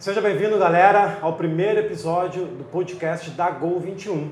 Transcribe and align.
Seja 0.00 0.22
bem-vindo, 0.22 0.58
galera, 0.58 1.18
ao 1.20 1.34
primeiro 1.34 1.80
episódio 1.80 2.46
do 2.46 2.64
podcast 2.64 3.28
da 3.32 3.50
Gol 3.50 3.78
21. 3.78 4.30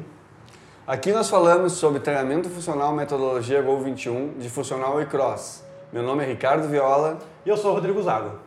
Aqui 0.87 1.13
nós 1.13 1.29
falamos 1.29 1.75
sobre 1.75 2.01
treinamento 2.01 2.49
funcional 2.49 2.91
metodologia 2.95 3.61
Gol 3.61 3.79
21 3.81 4.39
de 4.39 4.49
funcional 4.49 4.99
e 5.03 5.05
cross. 5.05 5.63
Meu 5.93 6.03
nome 6.03 6.25
é 6.25 6.27
Ricardo 6.27 6.67
Viola. 6.69 7.19
E 7.45 7.51
eu 7.51 7.57
sou 7.59 7.73
o 7.73 7.75
Rodrigo 7.75 8.03
Zago. 8.03 8.39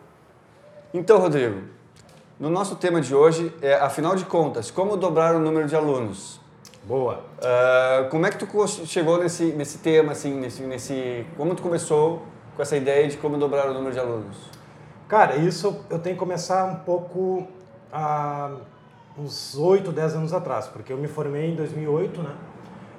Então, 0.92 1.20
Rodrigo, 1.20 1.62
no 2.40 2.50
nosso 2.50 2.76
tema 2.78 3.00
de 3.00 3.14
hoje 3.14 3.54
é, 3.62 3.76
afinal 3.76 4.16
de 4.16 4.26
contas, 4.26 4.72
como 4.72 4.98
dobrar 4.98 5.36
o 5.36 5.40
número 5.40 5.68
de 5.68 5.76
alunos? 5.76 6.42
Boa. 6.86 7.24
Uh, 7.38 8.10
como 8.10 8.26
é 8.26 8.32
que 8.32 8.40
tu 8.40 8.48
chegou 8.88 9.20
nesse, 9.20 9.44
nesse 9.52 9.78
tema, 9.78 10.14
assim, 10.14 10.34
nesse, 10.40 10.64
nesse, 10.64 11.24
como 11.38 11.54
tu 11.54 11.62
começou 11.62 12.24
com 12.56 12.64
essa 12.64 12.76
ideia 12.76 13.08
de 13.08 13.18
como 13.18 13.38
dobrar 13.38 13.70
o 13.70 13.76
número 13.76 13.94
de 13.94 14.00
alunos? 14.00 14.61
Cara, 15.12 15.36
isso 15.36 15.84
eu 15.90 16.00
tenho 16.00 16.16
que 16.16 16.20
começar 16.22 16.64
um 16.64 16.86
pouco 16.86 17.46
há 17.92 18.50
uns 19.18 19.58
8, 19.58 19.92
10 19.92 20.16
anos 20.16 20.32
atrás, 20.34 20.68
porque 20.68 20.94
eu 20.94 20.98
me 20.98 21.10
formei 21.10 21.52
em 21.52 21.56
2008, 21.58 22.24
né? 22.24 22.34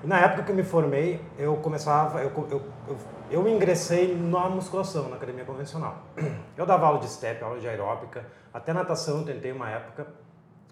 E 0.05 0.07
na 0.07 0.21
época 0.21 0.43
que 0.43 0.53
eu 0.53 0.55
me 0.55 0.63
formei, 0.63 1.23
eu 1.39 1.57
começava, 1.57 2.21
eu, 2.21 2.31
eu, 2.51 2.63
eu, 2.87 2.97
eu 3.31 3.49
ingressei 3.49 4.15
na 4.15 4.47
musculação, 4.51 5.09
na 5.09 5.17
academia 5.17 5.47
convencional. 5.47 6.03
Eu 6.55 6.67
dava 6.67 6.87
aula 6.87 6.99
de 6.99 7.09
step, 7.09 7.43
aula 7.43 7.59
de 7.59 7.67
aeróbica, 7.67 8.27
até 8.53 8.75
natação 8.75 9.25
tentei 9.25 9.51
uma 9.51 9.71
época. 9.71 10.07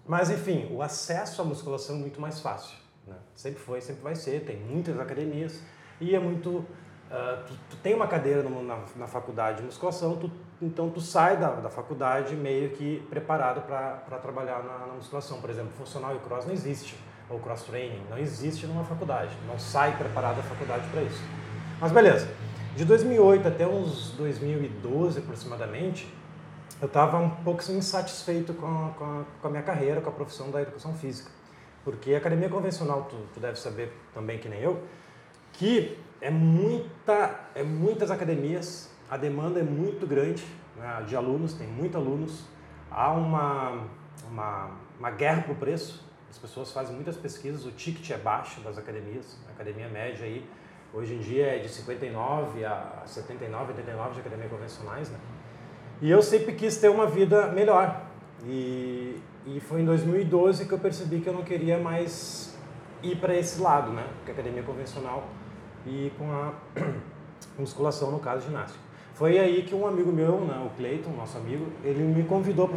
Mas 0.06 0.28
enfim, 0.28 0.68
o 0.70 0.82
acesso 0.82 1.40
à 1.40 1.44
musculação 1.46 1.96
é 1.96 2.00
muito 2.00 2.20
mais 2.20 2.38
fácil. 2.40 2.76
Né? 3.06 3.16
Sempre 3.34 3.60
foi, 3.60 3.80
sempre 3.80 4.02
vai 4.02 4.14
ser, 4.14 4.44
tem 4.44 4.58
muitas 4.58 5.00
academias 5.00 5.62
e 6.02 6.14
é 6.14 6.18
muito 6.18 6.66
Uh, 7.10 7.42
tu, 7.44 7.54
tu, 7.70 7.76
tem 7.78 7.92
uma 7.92 8.06
cadeira 8.06 8.40
no, 8.40 8.62
na, 8.62 8.78
na, 8.94 9.08
faculdade 9.08 9.56
de 9.58 9.62
musculação, 9.64 10.16
tu, 10.16 10.30
então 10.60 10.90
tu 10.90 11.00
sai 11.00 11.36
da, 11.36 11.52
da 11.52 11.70
faculdade 11.70 12.34
meio 12.36 12.70
que 12.70 13.00
preparado 13.08 13.62
para 13.62 14.18
trabalhar 14.18 14.62
na, 14.62 14.86
na, 14.86 14.94
musculação. 14.94 15.40
Por 15.40 15.48
exemplo, 15.48 15.72
funcional 15.78 16.14
e 16.14 16.18
cross 16.18 16.44
não 16.44 16.52
existe, 16.52 16.96
ou 17.28 17.38
cross 17.38 17.62
training 17.62 18.02
não 18.10 18.18
existe 18.18 18.66
numa 18.66 18.84
faculdade, 18.84 19.36
não 19.46 19.58
sai 19.58 19.96
preparado 19.96 20.36
da 20.36 20.42
faculdade 20.42 20.86
para 20.88 21.02
isso. 21.02 21.22
Mas 21.80 21.92
beleza, 21.92 22.28
de 22.76 22.84
2008 22.84 23.48
até 23.48 23.66
uns 23.66 24.10
2012 24.12 25.18
aproximadamente, 25.18 26.12
eu 26.80 26.86
estava 26.86 27.18
um 27.18 27.30
pouco 27.30 27.62
insatisfeito 27.72 28.54
com 28.54 28.66
a, 28.66 28.90
com, 28.90 29.04
a, 29.04 29.24
com 29.40 29.48
a 29.48 29.50
minha 29.50 29.62
carreira, 29.62 30.00
com 30.00 30.10
a 30.10 30.12
profissão 30.12 30.50
da 30.50 30.62
educação 30.62 30.94
física. 30.94 31.30
Porque 31.84 32.14
a 32.14 32.18
academia 32.18 32.48
convencional, 32.48 33.06
tu, 33.08 33.16
tu 33.32 33.40
deve 33.40 33.58
saber 33.58 33.92
também 34.12 34.38
que 34.38 34.48
nem 34.48 34.60
eu, 34.60 34.82
que 35.52 35.98
é, 36.20 36.30
muita, 36.30 37.48
é 37.54 37.62
muitas 37.62 38.10
academias, 38.10 38.89
a 39.10 39.16
demanda 39.16 39.58
é 39.58 39.62
muito 39.62 40.06
grande 40.06 40.44
né, 40.76 41.04
de 41.06 41.16
alunos, 41.16 41.54
tem 41.54 41.66
muitos 41.66 41.96
alunos, 41.96 42.44
há 42.90 43.10
uma, 43.10 43.86
uma, 44.30 44.70
uma 44.98 45.10
guerra 45.10 45.42
por 45.42 45.56
preço, 45.56 46.08
as 46.30 46.38
pessoas 46.38 46.70
fazem 46.70 46.94
muitas 46.94 47.16
pesquisas, 47.16 47.66
o 47.66 47.72
ticket 47.72 48.08
é 48.10 48.16
baixo 48.16 48.60
das 48.60 48.78
academias, 48.78 49.36
a 49.48 49.52
academia 49.52 49.88
média 49.88 50.24
aí, 50.24 50.48
hoje 50.94 51.14
em 51.14 51.18
dia 51.18 51.56
é 51.56 51.58
de 51.58 51.68
59 51.68 52.64
a 52.64 53.02
79, 53.04 53.72
89 53.72 54.14
de 54.14 54.20
academias 54.20 54.50
convencionais, 54.50 55.10
né? 55.10 55.18
E 56.00 56.08
eu 56.08 56.22
sempre 56.22 56.54
quis 56.54 56.76
ter 56.78 56.88
uma 56.88 57.06
vida 57.06 57.48
melhor. 57.48 58.06
E, 58.46 59.20
e 59.44 59.60
foi 59.60 59.82
em 59.82 59.84
2012 59.84 60.66
que 60.66 60.72
eu 60.72 60.78
percebi 60.78 61.20
que 61.20 61.28
eu 61.28 61.32
não 61.34 61.42
queria 61.42 61.78
mais 61.78 62.56
ir 63.02 63.16
para 63.16 63.36
esse 63.36 63.60
lado, 63.60 63.90
né? 63.90 64.06
A 64.26 64.30
academia 64.30 64.62
convencional 64.62 65.28
e 65.84 66.12
com 66.16 66.30
a 66.32 66.54
musculação, 67.58 68.10
no 68.10 68.20
caso, 68.20 68.46
ginástica. 68.46 68.89
Foi 69.20 69.38
aí 69.38 69.62
que 69.64 69.74
um 69.74 69.86
amigo 69.86 70.10
meu, 70.10 70.40
né, 70.40 70.66
o 70.66 70.74
Cleiton, 70.78 71.10
nosso 71.10 71.36
amigo, 71.36 71.66
ele 71.84 72.02
me 72.04 72.22
convidou 72.22 72.70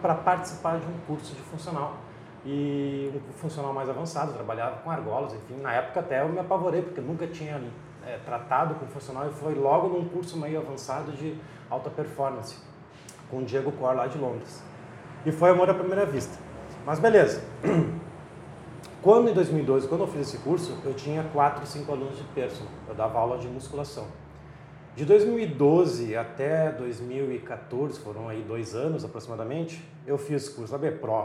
para 0.00 0.14
participar 0.14 0.78
de 0.78 0.86
um 0.86 0.98
curso 1.06 1.34
de 1.34 1.42
funcional. 1.42 1.98
E 2.46 3.12
um 3.14 3.32
funcional 3.34 3.74
mais 3.74 3.90
avançado, 3.90 4.32
trabalhava 4.32 4.76
com 4.76 4.90
argolas, 4.90 5.34
enfim. 5.34 5.60
Na 5.60 5.70
época 5.74 6.00
até 6.00 6.22
eu 6.22 6.30
me 6.30 6.38
apavorei, 6.38 6.80
porque 6.80 7.02
nunca 7.02 7.26
tinha 7.26 7.62
é, 8.06 8.16
tratado 8.24 8.76
com 8.76 8.86
funcional 8.86 9.28
e 9.28 9.32
foi 9.34 9.54
logo 9.54 9.88
num 9.88 10.08
curso 10.08 10.38
meio 10.38 10.60
avançado 10.60 11.12
de 11.12 11.36
alta 11.68 11.90
performance, 11.90 12.56
com 13.30 13.40
o 13.40 13.44
Diego 13.44 13.70
Cor 13.72 13.94
lá 13.94 14.06
de 14.06 14.16
Londres. 14.16 14.64
E 15.26 15.30
foi 15.30 15.50
amor 15.50 15.68
à 15.68 15.74
primeira 15.74 16.06
vista. 16.06 16.38
Mas 16.86 16.98
beleza. 16.98 17.44
Quando 19.02 19.28
em 19.28 19.34
2012, 19.34 19.88
quando 19.88 20.02
eu 20.02 20.06
fiz 20.06 20.28
esse 20.28 20.38
curso, 20.38 20.78
eu 20.84 20.94
tinha 20.94 21.22
4, 21.34 21.66
5 21.66 21.92
alunos 21.92 22.16
de 22.16 22.24
personal. 22.24 22.72
Eu 22.88 22.94
dava 22.94 23.18
aula 23.18 23.36
de 23.36 23.46
musculação. 23.46 24.06
De 24.94 25.06
2012 25.06 26.14
até 26.14 26.70
2014, 26.70 27.98
foram 27.98 28.28
aí 28.28 28.42
dois 28.42 28.74
anos 28.74 29.02
aproximadamente, 29.02 29.82
eu 30.06 30.18
fiz 30.18 30.50
curso 30.50 30.70
da 30.70 30.78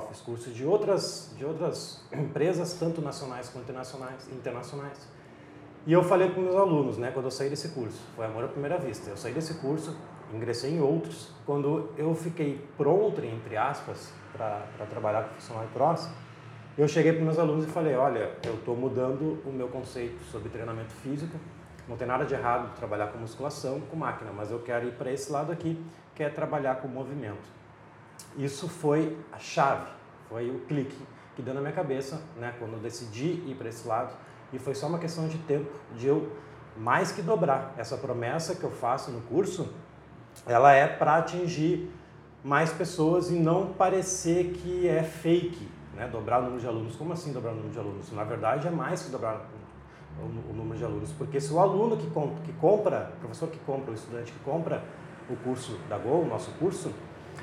fiz 0.07 0.21
curso 0.21 0.51
de 0.51 0.65
outras, 0.65 1.33
de 1.37 1.43
outras 1.43 2.01
empresas, 2.13 2.75
tanto 2.79 3.01
nacionais 3.01 3.49
quanto 3.49 3.65
internacionais, 3.65 4.29
internacionais. 4.31 5.05
E 5.85 5.91
eu 5.91 6.01
falei 6.01 6.29
para 6.29 6.41
meus 6.41 6.55
alunos, 6.55 6.97
né, 6.97 7.11
quando 7.11 7.25
eu 7.25 7.31
saí 7.31 7.49
desse 7.49 7.69
curso, 7.69 7.99
foi 8.15 8.25
amor 8.25 8.45
à 8.45 8.47
primeira 8.47 8.77
vista. 8.77 9.09
Eu 9.09 9.17
saí 9.17 9.33
desse 9.33 9.55
curso, 9.55 9.97
ingressei 10.33 10.71
em 10.71 10.81
outros. 10.81 11.33
Quando 11.45 11.89
eu 11.97 12.15
fiquei 12.15 12.65
pronto, 12.77 13.19
entre 13.25 13.57
aspas, 13.57 14.13
para 14.31 14.65
trabalhar 14.89 15.23
com 15.23 15.35
funcional 15.35 15.65
e 15.65 15.73
cross, 15.73 16.09
eu 16.77 16.87
cheguei 16.87 17.11
para 17.11 17.21
meus 17.21 17.37
alunos 17.37 17.65
e 17.65 17.67
falei, 17.67 17.95
olha, 17.95 18.31
eu 18.45 18.53
estou 18.53 18.77
mudando 18.77 19.41
o 19.45 19.51
meu 19.51 19.67
conceito 19.67 20.23
sobre 20.31 20.47
treinamento 20.47 20.93
físico, 20.93 21.37
não 21.87 21.95
tem 21.95 22.07
nada 22.07 22.25
de 22.25 22.33
errado 22.33 22.75
trabalhar 22.75 23.07
com 23.07 23.17
musculação, 23.17 23.79
com 23.81 23.95
máquina, 23.95 24.31
mas 24.35 24.51
eu 24.51 24.59
quero 24.59 24.87
ir 24.87 24.93
para 24.93 25.11
esse 25.11 25.31
lado 25.31 25.51
aqui, 25.51 25.81
que 26.13 26.23
é 26.23 26.29
trabalhar 26.29 26.75
com 26.75 26.87
movimento. 26.87 27.49
Isso 28.37 28.67
foi 28.67 29.17
a 29.31 29.37
chave, 29.37 29.87
foi 30.27 30.49
o 30.49 30.59
clique 30.61 30.97
que 31.35 31.41
deu 31.41 31.53
na 31.53 31.61
minha 31.61 31.73
cabeça, 31.73 32.21
né, 32.35 32.53
quando 32.57 32.73
eu 32.73 32.79
decidi 32.79 33.43
ir 33.47 33.55
para 33.55 33.69
esse 33.69 33.87
lado, 33.87 34.11
e 34.51 34.57
foi 34.57 34.73
só 34.73 34.87
uma 34.87 34.97
questão 34.97 35.27
de 35.27 35.37
tempo, 35.39 35.69
de 35.95 36.07
eu 36.07 36.31
mais 36.75 37.11
que 37.11 37.21
dobrar. 37.21 37.73
Essa 37.77 37.95
promessa 37.95 38.55
que 38.55 38.63
eu 38.63 38.71
faço 38.71 39.11
no 39.11 39.21
curso, 39.21 39.71
ela 40.47 40.73
é 40.73 40.87
para 40.87 41.17
atingir 41.17 41.91
mais 42.43 42.71
pessoas 42.71 43.29
e 43.29 43.33
não 43.33 43.73
parecer 43.73 44.53
que 44.53 44.87
é 44.87 45.03
fake, 45.03 45.69
né, 45.95 46.07
dobrar 46.07 46.39
o 46.39 46.43
número 46.43 46.59
de 46.59 46.67
alunos. 46.67 46.95
Como 46.95 47.13
assim 47.13 47.31
dobrar 47.31 47.51
o 47.51 47.55
número 47.55 47.73
de 47.73 47.79
alunos? 47.79 48.11
Na 48.11 48.23
verdade, 48.23 48.67
é 48.67 48.71
mais 48.71 49.03
que 49.03 49.11
dobrar 49.11 49.45
o, 50.21 50.53
número 50.53 50.77
de 50.77 50.83
alunos, 50.83 51.11
porque 51.11 51.39
se 51.39 51.53
o 51.53 51.59
aluno 51.59 51.97
que, 51.97 52.09
com, 52.09 52.35
que 52.45 52.53
compra, 52.53 53.11
o 53.17 53.19
professor 53.19 53.49
que 53.49 53.59
compra, 53.59 53.91
o 53.91 53.93
estudante 53.93 54.31
que 54.31 54.39
compra 54.39 54.83
o 55.29 55.35
curso 55.35 55.77
da 55.89 55.97
Go, 55.97 56.21
o 56.21 56.25
nosso 56.25 56.51
curso, 56.51 56.91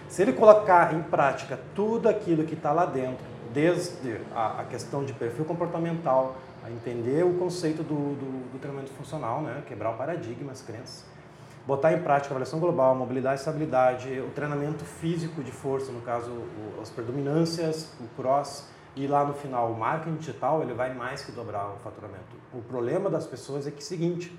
se 0.09 0.23
ele 0.23 0.33
colocar 0.33 0.95
em 0.95 1.03
prática 1.03 1.59
tudo 1.75 2.09
aquilo 2.09 2.45
que 2.45 2.55
está 2.55 2.73
lá 2.73 2.87
dentro, 2.87 3.25
desde 3.53 4.21
a, 4.34 4.63
a, 4.63 4.65
questão 4.65 5.05
de 5.05 5.13
perfil 5.13 5.45
comportamental, 5.45 6.37
a 6.65 6.71
entender 6.71 7.25
o 7.25 7.34
conceito 7.34 7.83
do, 7.83 8.15
do, 8.15 8.53
do 8.53 8.59
treinamento 8.59 8.93
funcional, 8.93 9.43
né, 9.43 9.63
quebrar 9.67 9.91
o 9.91 9.97
paradigma, 9.97 10.51
as 10.51 10.63
crenças, 10.63 11.05
botar 11.67 11.93
em 11.93 12.03
prática 12.03 12.33
a 12.33 12.37
avaliação 12.37 12.59
global, 12.59 12.95
mobilidade 12.95 13.37
e 13.37 13.41
estabilidade, 13.41 14.21
o 14.21 14.31
treinamento 14.31 14.84
físico 14.84 15.43
de 15.43 15.53
força, 15.53 15.93
no 15.93 16.01
caso 16.01 16.31
as 16.81 16.91
predominâncias, 16.91 17.93
o 18.01 18.09
cross, 18.21 18.69
e 18.97 19.06
lá 19.06 19.25
no 19.25 19.34
final 19.34 19.71
o 19.71 19.78
marketing 19.78 20.16
digital, 20.16 20.62
ele 20.62 20.75
vai 20.75 20.94
mais 20.94 21.25
que 21.25 21.32
dobrar 21.32 21.66
o 21.71 21.77
faturamento. 21.78 22.37
O 22.53 22.62
problema 22.62 23.10
das 23.10 23.27
pessoas 23.27 23.66
é 23.66 23.71
que 23.71 23.78
é 23.78 23.81
o 23.81 23.82
seguinte, 23.82 24.38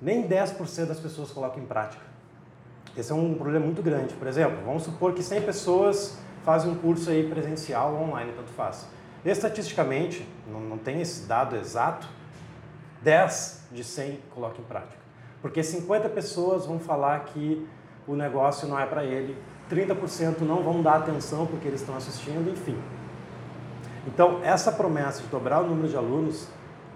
nem 0.00 0.28
10% 0.28 0.86
das 0.86 1.00
pessoas 1.00 1.30
colocam 1.30 1.62
em 1.62 1.66
prática. 1.66 2.04
Esse 2.96 3.12
é 3.12 3.14
um 3.14 3.34
problema 3.34 3.64
muito 3.64 3.82
grande. 3.82 4.14
Por 4.14 4.26
exemplo, 4.26 4.58
vamos 4.64 4.84
supor 4.84 5.12
que 5.12 5.22
100 5.22 5.42
pessoas 5.42 6.18
fazem 6.44 6.70
um 6.70 6.76
curso 6.76 7.10
aí 7.10 7.28
presencial 7.28 7.94
ou 7.94 8.02
online, 8.02 8.32
tanto 8.34 8.50
faz. 8.50 8.86
Estatisticamente, 9.24 10.26
não, 10.46 10.60
não 10.60 10.78
tem 10.78 11.00
esse 11.00 11.26
dado 11.26 11.56
exato, 11.56 12.08
10 13.02 13.64
de 13.72 13.82
100 13.82 14.20
colocam 14.34 14.60
em 14.60 14.68
prática. 14.68 14.96
Porque 15.42 15.62
50 15.62 16.08
pessoas 16.10 16.66
vão 16.66 16.78
falar 16.78 17.20
que 17.24 17.66
o 18.06 18.14
negócio 18.14 18.68
não 18.68 18.78
é 18.78 18.86
para 18.86 19.04
ele, 19.04 19.36
30% 19.70 20.40
não 20.40 20.62
vão 20.62 20.80
dar 20.80 20.96
atenção 20.96 21.46
porque 21.46 21.66
eles 21.66 21.80
estão 21.80 21.96
assistindo, 21.96 22.50
enfim. 22.50 22.78
Então, 24.06 24.40
essa 24.44 24.70
promessa 24.70 25.22
de 25.22 25.28
dobrar 25.28 25.62
o 25.62 25.66
número 25.66 25.88
de 25.88 25.96
alunos 25.96 26.48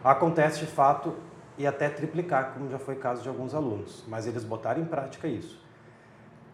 acontece 0.05 0.61
de 0.61 0.67
fato 0.67 1.15
e 1.59 1.67
até 1.67 1.89
triplicar, 1.89 2.53
como 2.55 2.71
já 2.71 2.79
foi 2.79 2.95
caso 2.95 3.23
de 3.23 3.29
alguns 3.29 3.55
alunos, 3.55 4.05
mas 4.07 4.27
eles 4.27 4.45
botaram 4.45 4.81
em 4.81 4.85
prática 4.85 5.27
isso. 5.27 5.61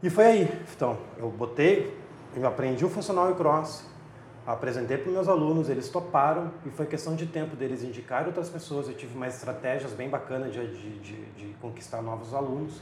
E 0.02 0.08
foi 0.08 0.24
aí, 0.24 0.62
então, 0.74 0.98
eu 1.18 1.28
botei, 1.30 1.96
eu 2.34 2.46
aprendi 2.46 2.84
o 2.84 2.88
funcional 2.88 3.30
e 3.30 3.34
cross, 3.34 3.84
apresentei 4.46 4.96
para 4.96 5.12
meus 5.12 5.28
alunos, 5.28 5.68
eles 5.68 5.88
toparam 5.88 6.52
e 6.64 6.70
foi 6.70 6.86
questão 6.86 7.14
de 7.14 7.26
tempo 7.26 7.54
deles 7.54 7.82
indicar 7.82 8.26
outras 8.26 8.48
pessoas. 8.48 8.88
Eu 8.88 8.94
tive 8.94 9.16
mais 9.16 9.34
estratégias 9.34 9.92
bem 9.92 10.08
bacanas 10.08 10.52
de, 10.52 10.66
de, 10.66 10.98
de, 11.00 11.24
de 11.32 11.54
conquistar 11.60 12.00
novos 12.00 12.32
alunos. 12.32 12.80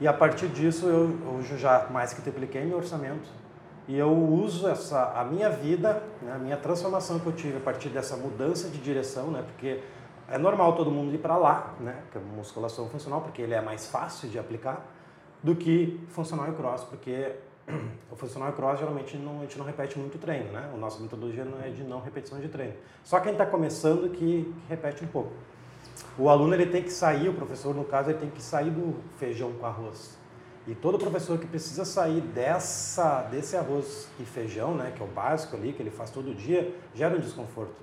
E 0.00 0.06
a 0.08 0.12
partir 0.12 0.48
disso 0.48 0.86
eu, 0.86 1.10
eu 1.26 1.58
já 1.58 1.88
mais 1.90 2.12
que 2.14 2.22
tripliquei 2.22 2.64
meu 2.64 2.78
orçamento 2.78 3.28
e 3.88 3.98
eu 3.98 4.12
uso 4.12 4.68
essa 4.68 5.12
a 5.12 5.24
minha 5.24 5.50
vida, 5.50 6.02
né, 6.20 6.32
a 6.34 6.38
minha 6.38 6.56
transformação 6.56 7.18
que 7.18 7.26
eu 7.26 7.32
tive 7.32 7.56
a 7.56 7.60
partir 7.60 7.88
dessa 7.88 8.16
mudança 8.16 8.68
de 8.68 8.78
direção, 8.78 9.28
né, 9.30 9.42
porque 9.42 9.80
é 10.28 10.38
normal 10.38 10.74
todo 10.74 10.90
mundo 10.90 11.14
ir 11.14 11.18
para 11.18 11.36
lá, 11.36 11.74
né, 11.80 12.02
que 12.10 12.18
é 12.18 12.20
musculação 12.20 12.88
funcional, 12.88 13.20
porque 13.20 13.42
ele 13.42 13.54
é 13.54 13.60
mais 13.60 13.86
fácil 13.86 14.28
de 14.28 14.38
aplicar 14.38 14.86
do 15.42 15.56
que 15.56 16.00
funcional 16.08 16.48
e 16.48 16.52
cross, 16.52 16.84
porque 16.84 17.32
o 18.10 18.16
funcional 18.16 18.52
cross 18.52 18.78
geralmente 18.78 19.16
não, 19.16 19.38
a 19.38 19.42
gente 19.42 19.58
não 19.58 19.64
repete 19.64 19.98
muito 19.98 20.18
treino, 20.18 20.52
né? 20.52 20.70
A 20.72 20.76
nossa 20.76 21.00
metodologia 21.00 21.44
não 21.44 21.60
é 21.60 21.68
de 21.68 21.82
não 21.82 22.00
repetição 22.00 22.38
de 22.40 22.48
treino. 22.48 22.74
Só 23.02 23.18
quem 23.20 23.32
está 23.32 23.44
começando 23.44 24.08
que, 24.10 24.44
que, 24.44 24.54
repete 24.68 25.04
um 25.04 25.08
pouco. 25.08 25.32
O 26.16 26.28
aluno 26.28 26.54
ele 26.54 26.66
tem 26.66 26.82
que 26.82 26.92
sair, 26.92 27.28
o 27.28 27.34
professor 27.34 27.74
no 27.74 27.84
caso, 27.84 28.10
ele 28.10 28.18
tem 28.18 28.30
que 28.30 28.42
sair 28.42 28.70
do 28.70 28.94
feijão 29.18 29.52
com 29.52 29.66
arroz. 29.66 30.21
E 30.66 30.76
todo 30.76 30.96
professor 30.96 31.38
que 31.38 31.46
precisa 31.46 31.84
sair 31.84 32.20
dessa, 32.20 33.22
desse 33.22 33.56
arroz 33.56 34.08
e 34.20 34.24
feijão, 34.24 34.74
né, 34.74 34.92
que 34.94 35.02
é 35.02 35.04
o 35.04 35.08
básico 35.08 35.56
ali, 35.56 35.72
que 35.72 35.82
ele 35.82 35.90
faz 35.90 36.10
todo 36.10 36.32
dia, 36.34 36.72
gera 36.94 37.16
um 37.16 37.20
desconforto. 37.20 37.74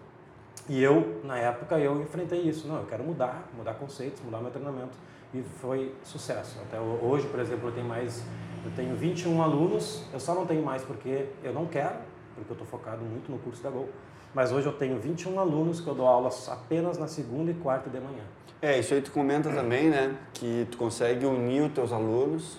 E 0.68 0.82
eu, 0.82 1.20
na 1.24 1.38
época, 1.38 1.78
eu 1.78 2.02
enfrentei 2.02 2.42
isso. 2.42 2.68
Não, 2.68 2.78
eu 2.78 2.86
quero 2.86 3.04
mudar, 3.04 3.50
mudar 3.58 3.74
conceitos, 3.74 4.22
mudar 4.24 4.40
meu 4.40 4.52
treinamento. 4.52 4.96
E 5.34 5.42
foi 5.60 5.94
sucesso. 6.04 6.58
Até 6.62 6.80
hoje, 6.80 7.28
por 7.28 7.40
exemplo, 7.40 7.70
eu 7.70 7.74
tenho 7.74 7.88
mais, 7.88 8.24
eu 8.64 8.72
tenho 8.76 8.96
21 8.96 9.42
alunos, 9.42 10.06
eu 10.14 10.20
só 10.20 10.34
não 10.34 10.46
tenho 10.46 10.64
mais 10.64 10.84
porque 10.84 11.28
eu 11.44 11.54
não 11.54 11.66
quero, 11.66 11.96
porque 12.36 12.52
eu 12.52 12.54
estou 12.54 12.68
focado 12.68 13.04
muito 13.04 13.32
no 13.32 13.40
curso 13.40 13.62
da 13.62 13.70
Gol. 13.70 13.90
Mas 14.34 14.52
hoje 14.52 14.68
eu 14.68 14.74
tenho 14.74 15.00
21 15.00 15.40
alunos 15.40 15.82
que 15.82 15.88
eu 15.88 15.96
dou 15.96 16.08
aulas 16.08 16.48
apenas 16.48 16.98
na 16.98 17.08
segunda 17.08 17.52
e 17.52 17.56
quarta 17.56 17.90
de 17.90 18.00
manhã. 18.00 18.24
É, 18.62 18.78
isso 18.78 18.94
aí 18.94 19.02
tu 19.02 19.12
comenta 19.12 19.50
também, 19.50 19.90
né? 19.90 20.16
Que 20.34 20.68
tu 20.70 20.78
consegue 20.78 21.26
unir 21.26 21.64
os 21.64 21.74
teus 21.74 21.92
alunos 21.92 22.58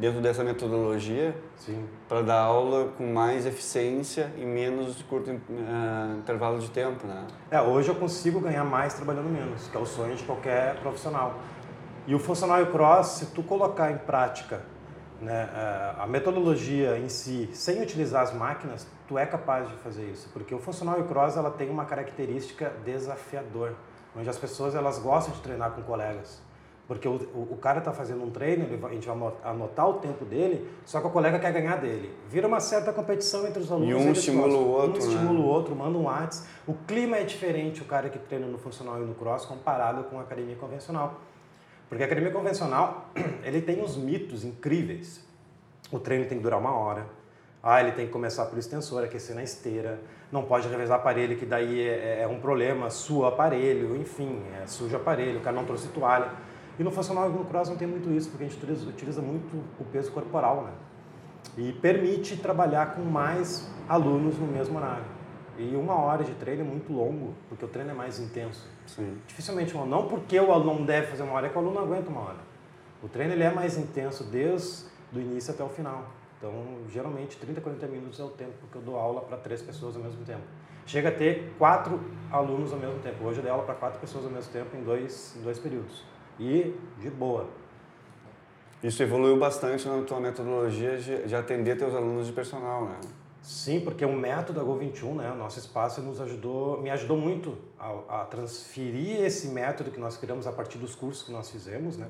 dentro 0.00 0.22
dessa 0.22 0.42
metodologia 0.42 1.36
para 2.08 2.22
dar 2.22 2.40
aula 2.40 2.88
com 2.96 3.12
mais 3.12 3.44
eficiência 3.44 4.32
e 4.38 4.46
menos 4.46 5.02
curto 5.02 5.30
uh, 5.30 6.18
intervalo 6.18 6.58
de 6.58 6.70
tempo, 6.70 7.06
né? 7.06 7.26
É, 7.50 7.60
hoje 7.60 7.90
eu 7.90 7.94
consigo 7.94 8.40
ganhar 8.40 8.64
mais 8.64 8.94
trabalhando 8.94 9.28
menos, 9.28 9.68
que 9.68 9.76
é 9.76 9.80
o 9.80 9.84
sonho 9.84 10.16
de 10.16 10.24
qualquer 10.24 10.76
profissional. 10.80 11.38
E 12.06 12.14
o 12.14 12.18
funcional 12.18 12.64
cross, 12.66 13.08
se 13.08 13.26
tu 13.26 13.42
colocar 13.42 13.92
em 13.92 13.98
prática 13.98 14.62
né, 15.20 15.50
eh, 15.54 15.94
a 15.98 16.06
metodologia 16.06 16.98
em 16.98 17.10
si, 17.10 17.50
sem 17.52 17.82
utilizar 17.82 18.22
as 18.22 18.32
máquinas, 18.32 18.86
tu 19.06 19.18
é 19.18 19.26
capaz 19.26 19.68
de 19.68 19.76
fazer 19.76 20.06
isso, 20.06 20.30
porque 20.32 20.54
o 20.54 20.58
funcional 20.58 20.96
cross 21.04 21.36
ela 21.36 21.50
tem 21.50 21.68
uma 21.68 21.84
característica 21.84 22.72
desafiador, 22.86 23.74
onde 24.16 24.30
as 24.30 24.38
pessoas 24.38 24.74
elas 24.74 24.98
gostam 24.98 25.34
de 25.34 25.42
treinar 25.42 25.72
com 25.72 25.82
colegas. 25.82 26.42
Porque 26.90 27.06
o, 27.06 27.14
o, 27.14 27.56
cara 27.56 27.78
está 27.78 27.92
fazendo 27.92 28.24
um 28.24 28.30
treino, 28.30 28.64
ele, 28.64 28.84
a 28.84 28.88
gente 28.88 29.06
vai 29.06 29.32
anotar 29.44 29.88
o 29.88 29.92
tempo 30.00 30.24
dele, 30.24 30.68
só 30.84 31.00
que 31.00 31.06
o 31.06 31.10
colega 31.10 31.38
quer 31.38 31.52
ganhar 31.52 31.76
dele. 31.76 32.12
Vira 32.28 32.48
uma 32.48 32.58
certa 32.58 32.92
competição 32.92 33.46
entre 33.46 33.62
os 33.62 33.70
alunos. 33.70 33.88
E 33.88 33.94
um 33.94 34.10
estimula 34.10 34.58
o 34.58 34.68
outro. 34.68 35.00
Um 35.00 35.06
né? 35.06 35.12
estimula 35.14 35.38
o 35.38 35.44
outro, 35.44 35.76
manda 35.76 35.96
um 35.96 36.06
WhatsApp. 36.06 36.48
O 36.66 36.74
clima 36.74 37.18
é 37.18 37.22
diferente, 37.22 37.80
o 37.80 37.84
cara 37.84 38.08
que 38.08 38.18
treina 38.18 38.48
no 38.48 38.58
funcional 38.58 39.00
e 39.00 39.06
no 39.06 39.14
cross, 39.14 39.46
comparado 39.46 40.02
com 40.02 40.18
a 40.18 40.22
academia 40.22 40.56
convencional. 40.56 41.20
Porque 41.88 42.02
a 42.02 42.06
academia 42.06 42.32
convencional, 42.32 43.08
ele 43.44 43.62
tem 43.62 43.80
uns 43.80 43.96
mitos 43.96 44.44
incríveis. 44.44 45.24
O 45.92 46.00
treino 46.00 46.26
tem 46.26 46.38
que 46.38 46.42
durar 46.42 46.58
uma 46.58 46.76
hora. 46.76 47.06
Ah, 47.62 47.80
ele 47.80 47.92
tem 47.92 48.06
que 48.06 48.12
começar 48.12 48.46
pelo 48.46 48.58
extensor, 48.58 49.04
aquecer 49.04 49.36
na 49.36 49.44
esteira. 49.44 50.00
Não 50.32 50.42
pode 50.42 50.66
revezar 50.66 50.98
aparelho, 50.98 51.36
que 51.36 51.46
daí 51.46 51.86
é, 51.88 52.22
é 52.22 52.26
um 52.26 52.40
problema. 52.40 52.90
Sua 52.90 53.28
aparelho, 53.28 53.96
enfim, 53.96 54.42
é, 54.60 54.66
suja 54.66 54.96
aparelho. 54.96 55.38
O 55.38 55.40
cara 55.40 55.54
não 55.54 55.64
trouxe 55.64 55.86
toalha. 55.86 56.49
E 56.80 56.82
no 56.82 56.90
funcional 56.90 57.28
no 57.28 57.44
cross 57.44 57.68
não 57.68 57.76
tem 57.76 57.86
muito 57.86 58.10
isso, 58.10 58.30
porque 58.30 58.44
a 58.44 58.48
gente 58.48 58.56
utiliza, 58.56 58.88
utiliza 58.88 59.20
muito 59.20 59.54
o 59.78 59.84
peso 59.84 60.10
corporal, 60.12 60.62
né? 60.62 60.72
E 61.58 61.72
permite 61.74 62.38
trabalhar 62.38 62.94
com 62.94 63.02
mais 63.02 63.70
alunos 63.86 64.38
no 64.38 64.46
mesmo 64.46 64.78
horário. 64.78 65.04
E 65.58 65.76
uma 65.76 65.94
hora 65.94 66.24
de 66.24 66.32
treino 66.36 66.62
é 66.62 66.64
muito 66.64 66.90
longo, 66.90 67.34
porque 67.50 67.66
o 67.66 67.68
treino 67.68 67.90
é 67.90 67.92
mais 67.92 68.18
intenso. 68.18 68.66
Sim. 68.86 69.18
Dificilmente, 69.28 69.76
não 69.76 70.08
porque 70.08 70.40
o 70.40 70.50
aluno 70.52 70.86
deve 70.86 71.08
fazer 71.08 71.22
uma 71.22 71.34
hora, 71.34 71.48
é 71.48 71.50
que 71.50 71.56
o 71.56 71.58
aluno 71.58 71.74
não 71.74 71.82
aguenta 71.82 72.08
uma 72.08 72.22
hora. 72.22 72.38
O 73.02 73.08
treino 73.08 73.34
ele 73.34 73.42
é 73.42 73.50
mais 73.52 73.76
intenso 73.76 74.24
desde 74.24 74.86
o 75.14 75.20
início 75.20 75.52
até 75.52 75.62
o 75.62 75.68
final. 75.68 76.06
Então, 76.38 76.50
geralmente, 76.88 77.36
30, 77.36 77.60
40 77.60 77.86
minutos 77.88 78.18
é 78.18 78.24
o 78.24 78.30
tempo 78.30 78.54
que 78.72 78.76
eu 78.76 78.80
dou 78.80 78.96
aula 78.96 79.20
para 79.20 79.36
três 79.36 79.60
pessoas 79.60 79.96
ao 79.96 80.02
mesmo 80.02 80.24
tempo. 80.24 80.44
Chega 80.86 81.10
a 81.10 81.12
ter 81.12 81.52
quatro 81.58 82.00
alunos 82.32 82.72
ao 82.72 82.78
mesmo 82.78 83.00
tempo. 83.00 83.22
Hoje 83.22 83.40
eu 83.40 83.42
dei 83.42 83.52
aula 83.52 83.64
para 83.64 83.74
quatro 83.74 84.00
pessoas 84.00 84.24
ao 84.24 84.30
mesmo 84.30 84.50
tempo 84.50 84.74
em 84.74 84.82
dois, 84.82 85.36
em 85.38 85.42
dois 85.42 85.58
períodos 85.58 86.08
e 86.40 86.74
de 86.98 87.10
boa. 87.10 87.46
Isso 88.82 89.02
evoluiu 89.02 89.38
bastante 89.38 89.86
na 89.86 90.02
tua 90.02 90.18
metodologia 90.18 90.96
de, 90.96 91.26
de 91.26 91.36
atender 91.36 91.76
teus 91.76 91.94
alunos 91.94 92.26
de 92.26 92.32
personal, 92.32 92.86
né? 92.86 92.96
Sim, 93.42 93.80
porque 93.80 94.04
o 94.04 94.12
método 94.12 94.58
da 94.58 94.64
Go21, 94.64 95.16
né, 95.16 95.32
o 95.32 95.34
nosso 95.34 95.58
espaço 95.58 96.00
nos 96.02 96.20
ajudou, 96.20 96.80
me 96.80 96.90
ajudou 96.90 97.16
muito 97.16 97.56
a, 97.78 98.20
a, 98.20 98.24
transferir 98.24 99.20
esse 99.22 99.48
método 99.48 99.90
que 99.90 99.98
nós 99.98 100.16
criamos 100.16 100.46
a 100.46 100.52
partir 100.52 100.78
dos 100.78 100.94
cursos 100.94 101.22
que 101.24 101.32
nós 101.32 101.50
fizemos, 101.50 101.96
né? 101.96 102.06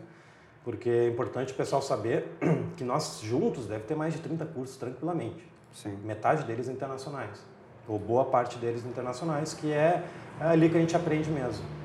Porque 0.64 0.90
é 0.90 1.08
importante 1.08 1.52
o 1.52 1.56
pessoal 1.56 1.82
saber 1.82 2.26
que 2.76 2.84
nós 2.84 3.20
juntos 3.22 3.66
deve 3.66 3.84
ter 3.84 3.94
mais 3.94 4.12
de 4.14 4.20
30 4.20 4.44
cursos 4.46 4.76
tranquilamente. 4.76 5.48
Sim. 5.72 5.96
Metade 6.04 6.44
deles 6.44 6.68
internacionais, 6.68 7.44
ou 7.86 7.98
boa 7.98 8.24
parte 8.24 8.58
deles 8.58 8.84
internacionais, 8.84 9.54
que 9.54 9.72
é 9.72 10.04
ali 10.40 10.68
que 10.68 10.76
a 10.76 10.80
gente 10.80 10.96
aprende 10.96 11.30
mesmo. 11.30 11.79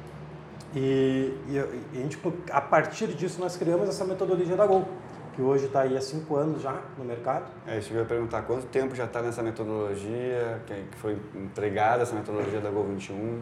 E, 0.76 1.34
e, 1.48 1.58
a, 1.58 1.98
gente, 1.98 2.20
a 2.52 2.60
partir 2.60 3.08
disso 3.08 3.40
nós 3.40 3.56
criamos 3.56 3.88
essa 3.88 4.04
metodologia 4.04 4.58
da 4.58 4.66
Gol, 4.66 4.86
que 5.34 5.42
hoje 5.42 5.68
está 5.68 5.82
aí 5.82 5.96
há 5.96 6.02
cinco 6.02 6.36
anos 6.36 6.62
já 6.62 6.82
no 6.98 7.06
mercado. 7.06 7.46
É, 7.66 7.80
eu 7.80 7.98
ia 7.98 8.06
perguntar, 8.06 8.42
quanto 8.42 8.68
tempo 8.68 8.94
já 8.94 9.06
está 9.06 9.22
nessa 9.22 9.42
metodologia, 9.42 10.62
que 10.68 10.98
foi 10.98 11.18
empregada 11.34 12.04
essa 12.04 12.14
metodologia 12.14 12.60
da 12.60 12.70
Gol 12.70 12.84
21? 12.88 13.42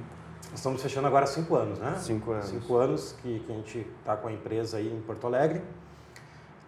Estamos 0.54 0.84
fechando 0.84 1.08
agora 1.08 1.26
cinco 1.26 1.56
anos, 1.56 1.80
né? 1.80 1.96
Cinco 1.98 2.32
anos. 2.32 2.46
Cinco 2.46 2.76
anos 2.76 3.16
que, 3.24 3.40
que 3.40 3.52
a 3.52 3.56
gente 3.56 3.88
está 4.00 4.16
com 4.16 4.28
a 4.28 4.32
empresa 4.32 4.78
aí 4.78 4.94
em 4.94 5.02
Porto 5.02 5.26
Alegre. 5.26 5.64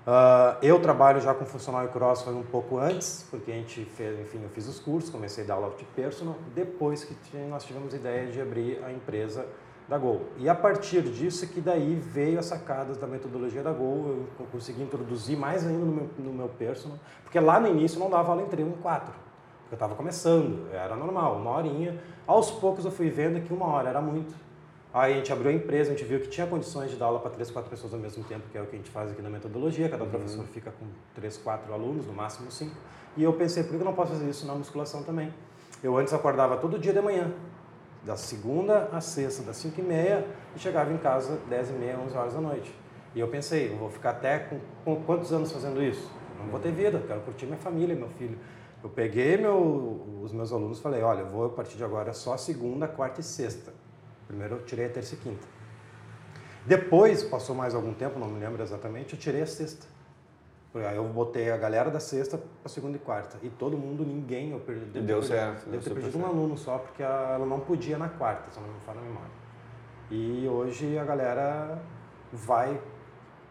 Uh, 0.07 0.57
eu 0.61 0.79
trabalho 0.79 1.19
já 1.19 1.33
com 1.33 1.45
funcional 1.45 1.83
e 1.85 1.87
cross 1.89 2.23
foi 2.23 2.33
um 2.33 2.43
pouco 2.43 2.79
antes, 2.79 3.25
porque 3.29 3.51
a 3.51 3.55
gente 3.55 3.85
fez, 3.85 4.19
enfim, 4.19 4.39
eu 4.43 4.49
fiz 4.49 4.67
os 4.67 4.79
cursos, 4.79 5.09
comecei 5.09 5.43
a 5.43 5.47
dar 5.47 5.55
aula 5.55 5.75
de 5.75 5.83
personal, 5.83 6.35
depois 6.53 7.03
que 7.03 7.15
nós 7.49 7.65
tivemos 7.65 7.93
a 7.93 7.97
ideia 7.97 8.27
de 8.31 8.39
abrir 8.39 8.83
a 8.83 8.91
empresa 8.91 9.45
da 9.87 9.97
Gol. 9.97 10.23
E 10.37 10.49
a 10.49 10.55
partir 10.55 11.01
disso 11.03 11.45
é 11.45 11.47
que 11.47 11.61
daí 11.61 11.95
veio 11.95 12.39
as 12.39 12.45
sacadas 12.45 12.97
da 12.97 13.05
metodologia 13.05 13.61
da 13.61 13.71
Gol, 13.71 14.25
eu 14.39 14.45
consegui 14.51 14.81
introduzir 14.81 15.37
mais 15.37 15.65
ainda 15.65 15.85
no 15.85 15.91
meu, 15.91 16.09
no 16.17 16.33
meu 16.33 16.49
personal, 16.49 16.97
porque 17.23 17.39
lá 17.39 17.59
no 17.59 17.67
início 17.67 17.99
não 17.99 18.09
dava 18.09 18.31
aula 18.31 18.41
em 18.41 18.47
3 18.47 18.67
em 18.67 18.71
4, 18.71 19.13
porque 19.61 19.73
eu 19.73 19.75
estava 19.75 19.95
começando, 19.95 20.67
era 20.73 20.95
normal, 20.95 21.37
uma 21.37 21.51
horinha. 21.51 21.99
Aos 22.25 22.51
poucos 22.51 22.85
eu 22.85 22.91
fui 22.91 23.09
vendo 23.09 23.41
que 23.45 23.53
uma 23.53 23.67
hora 23.67 23.89
era 23.89 24.01
muito. 24.01 24.33
Aí 24.93 25.13
a 25.13 25.17
gente 25.17 25.33
abriu 25.33 25.51
a 25.51 25.53
empresa, 25.53 25.91
a 25.91 25.93
gente 25.93 26.07
viu 26.07 26.21
que 26.21 26.29
tinha 26.29 26.47
condições 26.47 26.89
de 26.89 26.95
dar 26.95 27.07
aula 27.07 27.19
para 27.19 27.29
três, 27.29 27.51
quatro 27.51 27.69
pessoas 27.69 27.93
ao 27.93 27.99
mesmo 27.99 28.23
tempo, 28.23 28.43
que 28.49 28.57
é 28.57 28.61
o 28.61 28.65
que 28.65 28.75
a 28.75 28.79
gente 28.79 28.89
faz 28.89 29.11
aqui 29.11 29.21
na 29.21 29.29
metodologia. 29.29 29.89
Cada 29.89 30.05
uhum. 30.05 30.09
professor 30.09 30.45
fica 30.45 30.71
com 30.71 30.85
três, 31.13 31.35
quatro 31.35 31.73
alunos, 31.73 32.07
no 32.07 32.13
máximo 32.13 32.49
cinco. 32.49 32.75
E 33.17 33.21
eu 33.21 33.33
pensei, 33.33 33.63
por 33.63 33.71
que 33.71 33.75
eu 33.75 33.85
não 33.85 33.93
posso 33.93 34.13
fazer 34.13 34.29
isso 34.29 34.47
na 34.47 34.55
musculação 34.55 35.03
também? 35.03 35.33
Eu 35.83 35.97
antes 35.97 36.13
acordava 36.13 36.55
todo 36.55 36.79
dia 36.79 36.93
de 36.93 37.01
manhã, 37.01 37.29
da 38.05 38.15
segunda 38.15 38.89
a 38.91 39.01
sexta, 39.01 39.41
das 39.43 39.57
5 39.57 39.81
e 39.81 39.83
meia, 39.83 40.27
e 40.55 40.59
chegava 40.59 40.93
em 40.93 40.97
casa 40.97 41.39
10 41.49 41.71
e 41.71 41.73
meia, 41.73 41.99
11 41.99 42.15
horas 42.15 42.33
da 42.33 42.41
noite. 42.41 42.73
E 43.15 43.19
eu 43.19 43.27
pensei, 43.27 43.71
eu 43.71 43.77
vou 43.77 43.89
ficar 43.89 44.11
até 44.11 44.39
com, 44.39 44.59
com 44.83 45.03
quantos 45.03 45.33
anos 45.33 45.51
fazendo 45.51 45.81
isso? 45.81 46.11
Não 46.37 46.47
vou 46.47 46.59
ter 46.59 46.71
vida, 46.71 47.01
quero 47.07 47.21
curtir 47.21 47.45
minha 47.45 47.57
família, 47.57 47.95
meu 47.95 48.09
filho. 48.09 48.37
Eu 48.83 48.89
peguei 48.89 49.37
meu, 49.37 50.21
os 50.21 50.31
meus 50.31 50.51
alunos 50.51 50.77
e 50.77 50.81
falei, 50.81 51.01
olha, 51.01 51.21
eu 51.21 51.27
vou 51.27 51.45
a 51.45 51.49
partir 51.49 51.77
de 51.77 51.83
agora 51.83 52.13
só 52.13 52.37
segunda, 52.37 52.87
quarta 52.87 53.21
e 53.21 53.23
sexta. 53.23 53.73
Primeiro 54.27 54.55
eu 54.55 54.65
tirei 54.65 54.85
a 54.85 54.89
terça 54.89 55.15
e 55.15 55.17
quinta. 55.17 55.47
Depois, 56.65 57.23
passou 57.23 57.55
mais 57.55 57.73
algum 57.73 57.93
tempo, 57.93 58.19
não 58.19 58.27
me 58.27 58.39
lembro 58.39 58.61
exatamente, 58.61 59.13
eu 59.13 59.19
tirei 59.19 59.41
a 59.41 59.47
sexta. 59.47 59.94
Aí 60.83 60.95
eu 60.97 61.03
botei 61.05 61.51
a 61.51 61.57
galera 61.57 61.89
da 61.89 61.99
sexta 61.99 62.37
para 62.61 62.69
segunda 62.69 62.97
e 62.97 62.99
quarta. 62.99 63.37
E 63.41 63.49
todo 63.49 63.77
mundo, 63.77 64.03
ninguém, 64.05 64.51
eu 64.51 64.59
perdi. 64.59 64.85
Deu, 64.85 65.03
deu 65.03 65.23
certo. 65.23 65.69
Deve 65.69 65.83
ter 65.83 65.93
perdido 65.93 66.17
um 66.17 66.25
aluno 66.25 66.57
só, 66.57 66.77
porque 66.77 67.01
ela 67.01 67.45
não 67.45 67.59
podia 67.59 67.97
na 67.97 68.09
quarta, 68.09 68.49
se 68.51 68.59
não 68.59 68.67
me 68.67 68.79
fala 68.85 68.99
a 68.99 69.03
memória. 69.03 69.31
E 70.11 70.47
hoje 70.47 70.97
a 70.97 71.03
galera 71.03 71.81
vai 72.31 72.79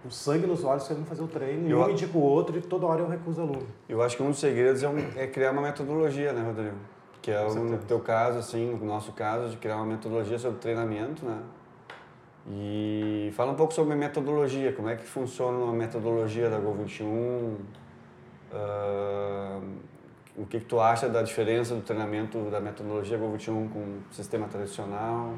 com 0.02 0.10
sangue 0.10 0.46
nos 0.46 0.62
olhos 0.64 0.86
querendo 0.86 1.06
fazer 1.06 1.22
o 1.22 1.26
treino, 1.26 1.66
eu, 1.68 1.80
e 1.80 1.82
um 1.84 1.90
indica 1.90 2.16
o 2.16 2.20
outro 2.20 2.58
e 2.58 2.60
toda 2.60 2.84
hora 2.84 3.00
eu 3.00 3.08
recuso 3.08 3.40
aluno. 3.40 3.66
Eu 3.88 4.02
acho 4.02 4.16
que 4.18 4.22
um 4.22 4.30
dos 4.30 4.38
segredos 4.38 4.82
é, 4.82 4.88
um, 4.88 4.98
é 5.16 5.26
criar 5.26 5.50
uma 5.52 5.62
metodologia, 5.62 6.32
né, 6.34 6.42
Rodrigo? 6.42 6.76
Que 7.22 7.30
é 7.30 7.42
no 7.42 7.78
teu 7.78 8.00
caso, 8.00 8.38
assim, 8.38 8.74
no 8.74 8.84
nosso 8.84 9.12
caso, 9.12 9.48
de 9.48 9.56
criar 9.56 9.76
uma 9.76 9.86
metodologia 9.86 10.38
sobre 10.38 10.58
treinamento, 10.58 11.24
né? 11.24 11.38
E 12.46 13.32
fala 13.34 13.52
um 13.52 13.54
pouco 13.54 13.72
sobre 13.72 13.94
a 13.94 13.96
metodologia, 13.96 14.72
como 14.72 14.88
é 14.88 14.96
que 14.96 15.04
funciona 15.04 15.70
a 15.70 15.72
metodologia 15.72 16.50
da 16.50 16.60
Go21, 16.60 17.02
uh, 17.02 17.56
ah, 18.52 19.60
o 20.36 20.44
que, 20.44 20.58
que 20.58 20.66
tu 20.66 20.78
acha 20.78 21.08
da 21.08 21.22
diferença 21.22 21.74
do 21.74 21.80
treinamento 21.80 22.50
da 22.50 22.60
metodologia 22.60 23.18
Go21 23.18 23.70
com 23.70 23.78
o 23.78 24.02
sistema 24.10 24.46
tradicional? 24.46 25.34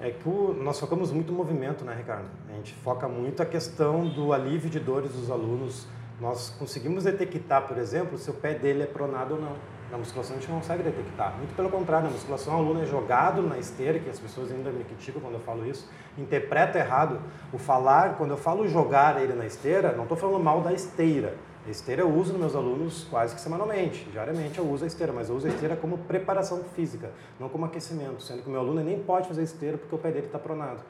É 0.00 0.10
que 0.10 0.26
o, 0.28 0.54
nós 0.54 0.78
focamos 0.80 1.10
muito 1.12 1.32
no 1.32 1.38
movimento, 1.38 1.84
né, 1.84 1.94
Ricardo? 1.94 2.28
A 2.48 2.52
gente 2.52 2.72
foca 2.72 3.08
muito 3.08 3.42
a 3.42 3.46
questão 3.46 4.08
do 4.08 4.32
alívio 4.32 4.70
de 4.70 4.78
dores 4.80 5.12
dos 5.12 5.30
alunos. 5.30 5.86
Nós 6.18 6.50
conseguimos 6.50 7.04
detectar, 7.04 7.66
por 7.66 7.76
exemplo, 7.76 8.16
se 8.16 8.30
o 8.30 8.34
pé 8.34 8.54
dele 8.54 8.84
é 8.84 8.86
pronado 8.86 9.34
ou 9.34 9.40
não. 9.40 9.56
Na 9.90 9.96
musculação 9.96 10.36
a 10.36 10.38
gente 10.38 10.50
não 10.50 10.58
consegue 10.58 10.82
detectar. 10.82 11.34
Muito 11.38 11.54
pelo 11.56 11.70
contrário, 11.70 12.08
na 12.08 12.12
musculação 12.12 12.54
o 12.54 12.58
aluno 12.58 12.82
é 12.82 12.86
jogado 12.86 13.42
na 13.42 13.58
esteira, 13.58 13.98
que 13.98 14.10
as 14.10 14.18
pessoas 14.18 14.52
ainda 14.52 14.70
me 14.70 14.84
criticam 14.84 15.20
quando 15.20 15.34
eu 15.34 15.40
falo 15.40 15.66
isso, 15.66 15.88
interpreta 16.16 16.78
errado. 16.78 17.20
O 17.52 17.58
falar, 17.58 18.16
quando 18.16 18.32
eu 18.32 18.36
falo 18.36 18.68
jogar 18.68 19.20
ele 19.20 19.32
na 19.32 19.46
esteira, 19.46 19.92
não 19.92 20.02
estou 20.02 20.16
falando 20.16 20.42
mal 20.42 20.60
da 20.60 20.72
esteira. 20.74 21.36
esteira 21.66 22.02
eu 22.02 22.10
uso 22.10 22.32
nos 22.32 22.40
meus 22.40 22.54
alunos 22.54 23.06
quase 23.10 23.34
que 23.34 23.40
semanalmente, 23.40 24.04
diariamente 24.10 24.58
eu 24.58 24.66
uso 24.66 24.84
a 24.84 24.86
esteira, 24.86 25.12
mas 25.12 25.30
eu 25.30 25.36
uso 25.36 25.46
a 25.46 25.50
esteira 25.50 25.76
como 25.76 25.98
preparação 25.98 26.62
física, 26.74 27.10
não 27.40 27.48
como 27.48 27.64
aquecimento, 27.64 28.22
sendo 28.22 28.42
que 28.42 28.48
o 28.48 28.52
meu 28.52 28.60
aluno 28.60 28.82
nem 28.82 29.02
pode 29.02 29.28
fazer 29.28 29.42
esteira 29.42 29.78
porque 29.78 29.94
o 29.94 29.98
pé 29.98 30.10
dele 30.10 30.26
está 30.26 30.38
pronado. 30.38 30.80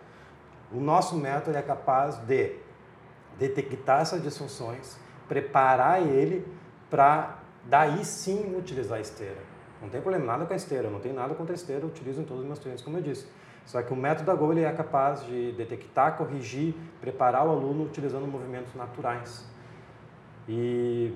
O 0.73 0.81
nosso 0.81 1.17
método 1.17 1.57
é 1.57 1.63
capaz 1.63 2.17
de 2.17 2.57
detectar 3.39 4.01
essas 4.01 4.23
disfunções, 4.23 4.97
preparar 5.29 6.03
ele 6.03 6.47
para 6.91 7.39
daí 7.69 8.05
sim 8.05 8.57
utilizar 8.57 8.99
a 8.99 9.01
esteira. 9.01 9.39
Não 9.81 9.89
tem 9.89 10.01
problema 10.01 10.25
nada 10.25 10.47
com 10.47 10.53
a 10.53 10.57
esteira, 10.57 10.91
não 10.91 10.99
tem 10.99 11.13
nada 11.13 11.35
contra 11.35 11.55
a 11.55 11.57
esteira, 11.57 11.83
eu 11.83 11.89
utilizo 11.89 12.21
em 12.21 12.25
todos 12.25 12.43
os 12.43 12.47
meus 12.47 12.59
treinos, 12.59 12.83
como 12.83 12.97
eu 12.97 13.03
disse. 13.03 13.27
Só 13.65 13.83
que 13.83 13.93
o 13.93 13.97
método 13.97 14.27
da 14.27 14.35
Go 14.35 14.51
ele 14.51 14.65
é 14.65 14.73
capaz 14.73 15.25
de 15.25 15.53
detectar, 15.53 16.17
corrigir, 16.17 16.75
preparar 17.01 17.47
o 17.47 17.51
aluno 17.51 17.85
utilizando 17.85 18.27
movimentos 18.27 18.75
naturais. 18.75 19.47
E 20.49 21.15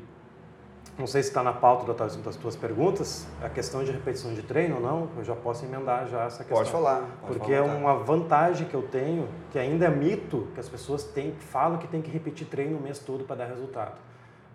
não 0.98 1.06
sei 1.06 1.22
se 1.22 1.30
está 1.30 1.42
na 1.42 1.54
pauta 1.54 1.90
das, 1.94 2.16
das 2.16 2.36
tuas 2.36 2.54
perguntas, 2.54 3.26
a 3.42 3.48
questão 3.48 3.82
de 3.82 3.90
repetição 3.90 4.34
de 4.34 4.42
treino 4.42 4.76
ou 4.76 4.82
não, 4.82 5.08
eu 5.16 5.24
já 5.24 5.34
posso 5.34 5.64
emendar 5.64 6.06
já 6.06 6.24
essa 6.24 6.44
questão. 6.44 6.58
Pode 6.58 6.70
falar. 6.70 7.00
Pode 7.22 7.38
porque 7.38 7.56
falar, 7.56 7.72
é 7.72 7.76
uma 7.76 7.94
vantagem 7.96 8.68
que 8.68 8.74
eu 8.74 8.82
tenho, 8.82 9.26
que 9.50 9.58
ainda 9.58 9.86
é 9.86 9.90
mito, 9.90 10.48
que 10.52 10.60
as 10.60 10.68
pessoas 10.68 11.04
têm, 11.04 11.32
falam 11.32 11.78
que 11.78 11.88
tem 11.88 12.02
que 12.02 12.10
repetir 12.10 12.46
treino 12.46 12.76
o 12.76 12.82
mês 12.82 12.98
todo 12.98 13.24
para 13.24 13.36
dar 13.36 13.46
resultado. 13.46 13.96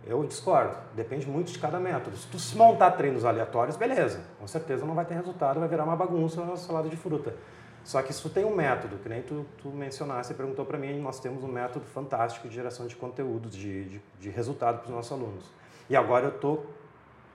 Eu 0.08 0.24
discordo, 0.24 0.78
depende 0.96 1.28
muito 1.28 1.52
de 1.52 1.60
cada 1.60 1.80
método. 1.80 2.16
Se 2.16 2.28
tu 2.28 2.40
se 2.40 2.56
montar 2.56 2.92
treinos 2.92 3.26
aleatórios, 3.26 3.76
beleza, 3.76 4.22
com 4.40 4.48
certeza 4.48 4.86
não 4.86 4.96
vai 4.96 5.06
ter 5.06 5.16
resultado, 5.16 5.60
vai 5.60 5.68
virar 5.68 5.84
uma 5.84 5.96
bagunça, 5.96 6.42
uma 6.42 6.56
salada 6.56 6.88
de 6.88 6.96
fruta. 6.96 7.36
Só 7.84 8.02
que 8.02 8.12
isso 8.12 8.30
tem 8.30 8.46
um 8.46 8.56
método, 8.56 8.98
que 8.98 9.08
nem 9.10 9.22
tu, 9.22 9.46
tu 9.62 9.70
mencionaste, 9.70 10.28
você 10.28 10.34
perguntou 10.34 10.66
para 10.66 10.78
mim, 10.78 11.00
nós 11.00 11.20
temos 11.20 11.44
um 11.44 11.48
método 11.48 11.86
fantástico 11.86 12.48
de 12.48 12.56
geração 12.56 12.88
de 12.88 12.96
conteúdos, 12.96 13.54
de, 13.54 13.86
de, 13.86 14.02
de 14.20 14.30
resultado 14.30 14.80
para 14.80 14.86
os 14.86 14.92
nossos 14.92 15.12
alunos. 15.12 15.46
E 15.90 15.96
agora 15.96 16.26
eu 16.26 16.36
estou 16.36 16.66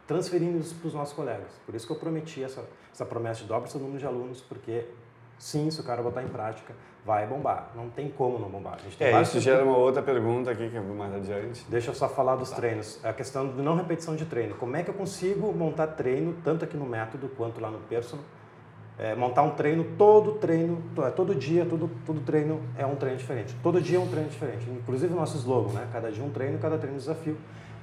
transferindo 0.07 0.59
isso 0.59 0.75
para 0.75 0.88
os 0.88 0.95
nossos 0.95 1.14
colegas. 1.14 1.50
Por 1.64 1.75
isso 1.75 1.87
que 1.87 1.93
eu 1.93 1.97
prometi 1.97 2.43
essa, 2.43 2.64
essa 2.93 3.05
promessa 3.05 3.43
de 3.43 3.47
dobra 3.47 3.69
seu 3.69 3.81
número 3.81 3.99
de 3.99 4.07
alunos, 4.07 4.41
porque 4.43 4.87
sim, 5.38 5.71
se 5.71 5.81
o 5.81 5.85
cara 5.85 6.02
botar 6.02 6.23
em 6.23 6.29
prática, 6.29 6.75
vai 7.04 7.26
bombar. 7.26 7.71
Não 7.75 7.88
tem 7.90 8.09
como 8.09 8.38
não 8.38 8.49
bombar. 8.49 8.78
é, 9.00 9.23
isso 9.23 9.40
gera 9.40 9.64
uma 9.64 9.76
outra 9.76 10.02
pergunta 10.02 10.50
aqui 10.50 10.68
que 10.68 10.76
eu 10.76 10.82
vou 10.82 10.94
mais 10.94 11.14
adiante. 11.14 11.64
Deixa 11.68 11.90
eu 11.90 11.94
só 11.94 12.09
falar 12.09 12.37
dos 12.37 12.50
tá. 12.50 12.56
treinos. 12.56 13.04
A 13.04 13.12
questão 13.12 13.49
de 13.49 13.61
não 13.61 13.75
repetição 13.75 14.14
de 14.14 14.25
treino. 14.25 14.54
Como 14.54 14.76
é 14.76 14.82
que 14.82 14.90
eu 14.90 14.94
consigo 14.94 15.52
montar 15.52 15.88
treino, 15.88 16.35
tanto 16.44 16.64
aqui 16.64 16.76
no 16.76 16.87
método 16.87 17.28
quanto 17.37 17.61
lá 17.61 17.71
no 17.71 17.78
personal, 17.80 18.25
é, 18.99 19.14
montar 19.16 19.42
um 19.42 19.50
treino, 19.50 19.85
todo 19.99 20.35
treino, 20.35 20.82
é, 20.99 21.11
todo 21.11 21.35
dia, 21.35 21.66
todo, 21.66 21.90
todo 22.06 22.21
treino 22.21 22.61
é 22.76 22.87
um 22.87 22.94
treino 22.94 23.18
diferente. 23.18 23.56
Todo 23.62 23.80
dia 23.80 23.99
é 23.99 24.00
um 24.00 24.06
treino 24.06 24.28
diferente. 24.28 24.71
Inclusive 24.71 25.12
o 25.12 25.16
nosso 25.16 25.37
slogan, 25.38 25.73
né? 25.73 25.88
Cada 25.92 26.11
dia 26.11 26.23
um 26.23 26.30
treino, 26.30 26.59
cada 26.59 26.78
treino 26.78 26.94
um 26.94 26.99
desafio. 26.99 27.37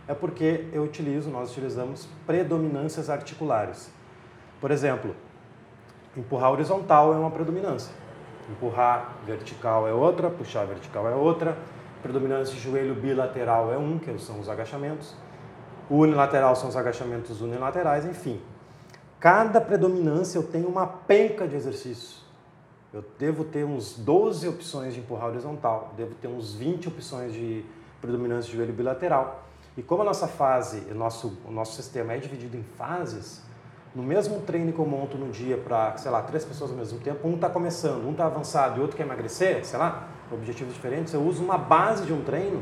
É 0.07 0.13
porque 0.13 0.65
eu 0.71 0.83
utilizo, 0.83 1.29
nós 1.29 1.51
utilizamos 1.51 2.07
predominâncias 2.25 3.09
articulares. 3.09 3.91
Por 4.61 4.71
exemplo, 4.71 5.15
empurrar 6.15 6.51
horizontal 6.51 7.13
é 7.13 7.17
uma 7.17 7.29
predominância. 7.29 7.93
Empurrar 8.51 9.17
vertical 9.25 9.87
é 9.87 9.93
outra, 9.93 10.29
puxar 10.29 10.65
vertical 10.65 11.07
é 11.07 11.13
outra. 11.13 11.57
Predominância 12.01 12.55
de 12.55 12.61
joelho 12.61 12.95
bilateral 12.95 13.71
é 13.71 13.77
um, 13.77 13.99
que 13.99 14.17
são 14.17 14.39
os 14.39 14.49
agachamentos. 14.49 15.15
Unilateral 15.89 16.55
são 16.55 16.69
os 16.69 16.75
agachamentos 16.75 17.41
unilaterais, 17.41 18.05
enfim. 18.05 18.41
Cada 19.19 19.59
predominância 19.59 20.37
eu 20.37 20.43
tenho 20.43 20.67
uma 20.67 20.87
penca 20.87 21.47
de 21.47 21.55
exercícios. 21.55 22.23
Eu 22.93 23.03
devo 23.19 23.43
ter 23.43 23.65
uns 23.65 23.97
12 23.97 24.47
opções 24.47 24.93
de 24.93 24.99
empurrar 24.99 25.29
horizontal, 25.29 25.93
devo 25.95 26.15
ter 26.15 26.27
uns 26.27 26.55
20 26.55 26.87
opções 26.87 27.33
de 27.33 27.63
predominância 28.01 28.49
de 28.49 28.57
joelho 28.57 28.73
bilateral. 28.73 29.43
E 29.77 29.83
como 29.83 30.01
a 30.01 30.05
nossa 30.05 30.27
fase, 30.27 30.87
o 30.89 30.95
nosso, 30.95 31.37
o 31.45 31.51
nosso 31.51 31.75
sistema 31.75 32.13
é 32.13 32.17
dividido 32.17 32.57
em 32.57 32.63
fases, 32.63 33.43
no 33.95 34.03
mesmo 34.03 34.41
treino 34.41 34.71
que 34.71 34.79
eu 34.79 34.85
monto 34.85 35.17
no 35.17 35.31
dia 35.31 35.57
para, 35.57 35.97
sei 35.97 36.11
lá, 36.11 36.21
três 36.21 36.45
pessoas 36.45 36.71
ao 36.71 36.77
mesmo 36.77 36.99
tempo, 36.99 37.27
um 37.27 37.35
está 37.35 37.49
começando, 37.49 38.05
um 38.05 38.11
está 38.11 38.25
avançado 38.25 38.79
e 38.79 38.81
outro 38.81 38.95
quer 38.95 39.03
emagrecer, 39.03 39.65
sei 39.65 39.79
lá, 39.79 40.07
objetivos 40.31 40.73
diferentes, 40.73 41.13
eu 41.13 41.21
uso 41.21 41.43
uma 41.43 41.57
base 41.57 42.05
de 42.05 42.13
um 42.13 42.21
treino 42.23 42.61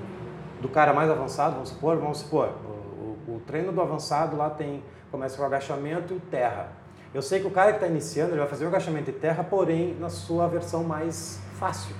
do 0.62 0.70
cara 0.70 0.94
mais 0.94 1.10
avançado, 1.10 1.54
vamos 1.54 1.70
supor, 1.70 1.98
vamos 1.98 2.20
supor, 2.20 2.50
o, 2.66 3.32
o, 3.32 3.36
o 3.36 3.42
treino 3.46 3.72
do 3.72 3.82
avançado 3.82 4.38
lá 4.38 4.50
tem 4.50 4.84
começa 5.12 5.38
com 5.38 5.44
agachamento 5.44 6.14
e 6.14 6.20
terra. 6.20 6.70
Eu 7.14 7.22
sei 7.22 7.40
que 7.40 7.48
o 7.48 7.52
cara 7.52 7.72
que 7.72 7.78
está 7.78 7.88
iniciando 7.88 8.32
ele 8.32 8.40
vai 8.40 8.48
fazer 8.48 8.66
o 8.66 8.68
agachamento 8.68 9.10
e 9.10 9.14
terra, 9.14 9.44
porém 9.44 9.96
na 10.00 10.10
sua 10.10 10.48
versão 10.48 10.84
mais 10.84 11.40
fácil. 11.54 11.96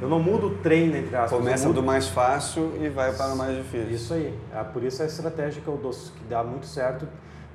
Eu 0.00 0.08
não 0.08 0.18
mudo 0.18 0.48
o 0.48 0.54
treino, 0.56 0.96
entre 0.96 1.14
aspas. 1.14 1.38
Começa 1.38 1.68
mudo... 1.68 1.80
do 1.80 1.86
mais 1.86 2.08
fácil 2.08 2.72
e 2.80 2.88
vai 2.88 3.12
para 3.12 3.32
o 3.32 3.36
mais 3.36 3.56
difícil. 3.56 3.90
Isso 3.90 4.14
aí. 4.14 4.36
É, 4.52 4.64
por 4.64 4.82
isso 4.82 5.00
é 5.00 5.04
a 5.04 5.08
estratégia 5.08 5.62
que 5.62 5.68
eu 5.68 5.76
dou, 5.76 5.92
que 5.92 6.24
dá 6.28 6.42
muito 6.42 6.66
certo. 6.66 7.06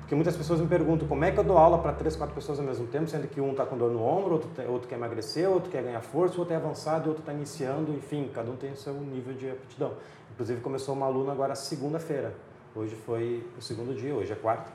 Porque 0.08 0.14
muitas 0.14 0.38
pessoas 0.38 0.58
me 0.58 0.66
perguntam 0.66 1.06
como 1.06 1.22
é 1.22 1.30
que 1.30 1.38
eu 1.38 1.44
dou 1.44 1.58
aula 1.58 1.76
para 1.82 1.92
três, 1.92 2.16
quatro 2.16 2.34
pessoas 2.34 2.58
ao 2.58 2.64
mesmo 2.64 2.86
tempo, 2.86 3.06
sendo 3.06 3.28
que 3.28 3.42
um 3.42 3.50
está 3.50 3.66
com 3.66 3.76
dor 3.76 3.90
no 3.90 4.02
ombro, 4.02 4.36
outro, 4.36 4.72
outro 4.72 4.88
quer 4.88 4.94
emagrecer, 4.94 5.46
outro 5.46 5.70
quer 5.70 5.82
ganhar 5.82 6.00
força, 6.00 6.38
outro 6.38 6.54
é 6.54 6.56
avançado, 6.56 7.10
outro 7.10 7.20
está 7.20 7.30
iniciando, 7.30 7.92
enfim, 7.92 8.30
cada 8.32 8.50
um 8.50 8.56
tem 8.56 8.72
o 8.72 8.76
seu 8.76 8.94
nível 8.94 9.34
de 9.34 9.50
aptidão. 9.50 9.92
Inclusive 10.32 10.62
começou 10.62 10.94
uma 10.94 11.04
aluna 11.04 11.32
agora 11.32 11.54
segunda-feira. 11.54 12.32
Hoje 12.74 12.96
foi 12.96 13.46
o 13.58 13.60
segundo 13.60 13.94
dia, 13.94 14.14
hoje 14.14 14.32
é 14.32 14.34
quarta. 14.34 14.72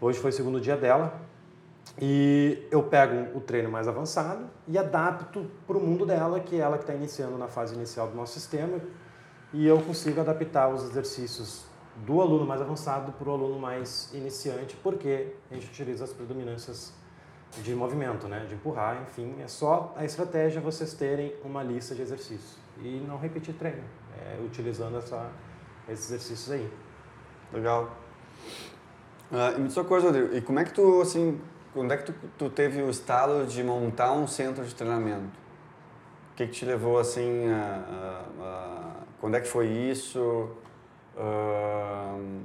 Hoje 0.00 0.18
foi 0.18 0.30
o 0.30 0.32
segundo 0.32 0.58
dia 0.58 0.78
dela. 0.78 1.12
E 2.00 2.66
eu 2.70 2.82
pego 2.84 3.36
o 3.36 3.42
treino 3.42 3.70
mais 3.70 3.86
avançado 3.86 4.46
e 4.66 4.78
adapto 4.78 5.44
para 5.66 5.76
o 5.76 5.80
mundo 5.80 6.06
dela, 6.06 6.40
que 6.40 6.56
é 6.56 6.60
ela 6.60 6.78
que 6.78 6.84
está 6.84 6.94
iniciando 6.94 7.36
na 7.36 7.48
fase 7.48 7.74
inicial 7.74 8.08
do 8.08 8.16
nosso 8.16 8.32
sistema. 8.32 8.80
E 9.52 9.66
eu 9.66 9.78
consigo 9.82 10.22
adaptar 10.22 10.70
os 10.70 10.84
exercícios 10.84 11.66
do 11.96 12.20
aluno 12.20 12.44
mais 12.44 12.60
avançado 12.60 13.12
para 13.12 13.28
o 13.28 13.32
aluno 13.32 13.58
mais 13.58 14.12
iniciante, 14.12 14.76
porque 14.82 15.34
a 15.50 15.54
gente 15.54 15.68
utiliza 15.68 16.04
as 16.04 16.12
predominâncias 16.12 16.92
de 17.62 17.74
movimento, 17.74 18.26
né? 18.26 18.46
de 18.48 18.54
empurrar, 18.54 19.00
enfim. 19.02 19.36
É 19.40 19.46
só 19.46 19.94
a 19.96 20.04
estratégia 20.04 20.60
vocês 20.60 20.94
terem 20.94 21.34
uma 21.44 21.62
lista 21.62 21.94
de 21.94 22.02
exercícios 22.02 22.58
e 22.82 23.02
não 23.06 23.16
repetir 23.16 23.54
treino, 23.54 23.84
é, 24.18 24.40
utilizando 24.44 24.98
essa, 24.98 25.30
esses 25.88 26.06
exercícios 26.06 26.50
aí. 26.50 26.68
Legal. 27.52 27.96
Uh, 29.30 29.60
me 29.60 29.68
diz 29.68 29.76
uma 29.76 29.84
coisa, 29.84 30.08
Rodrigo, 30.08 30.34
e 30.34 30.40
como 30.40 30.58
é 30.58 30.64
que 30.64 30.72
tu, 30.72 31.00
assim, 31.00 31.40
quando 31.72 31.92
é 31.92 31.96
que 31.96 32.12
tu, 32.12 32.14
tu 32.36 32.50
teve 32.50 32.82
o 32.82 32.90
estalo 32.90 33.46
de 33.46 33.62
montar 33.62 34.12
um 34.12 34.26
centro 34.26 34.64
de 34.64 34.74
treinamento? 34.74 35.44
O 36.32 36.36
que, 36.36 36.46
que 36.46 36.52
te 36.52 36.64
levou, 36.64 36.98
assim, 36.98 37.48
a, 37.48 38.24
a, 38.40 38.44
a, 38.44 38.92
quando 39.20 39.36
é 39.36 39.40
que 39.40 39.48
foi 39.48 39.68
isso? 39.68 40.50
Uh, 41.16 42.40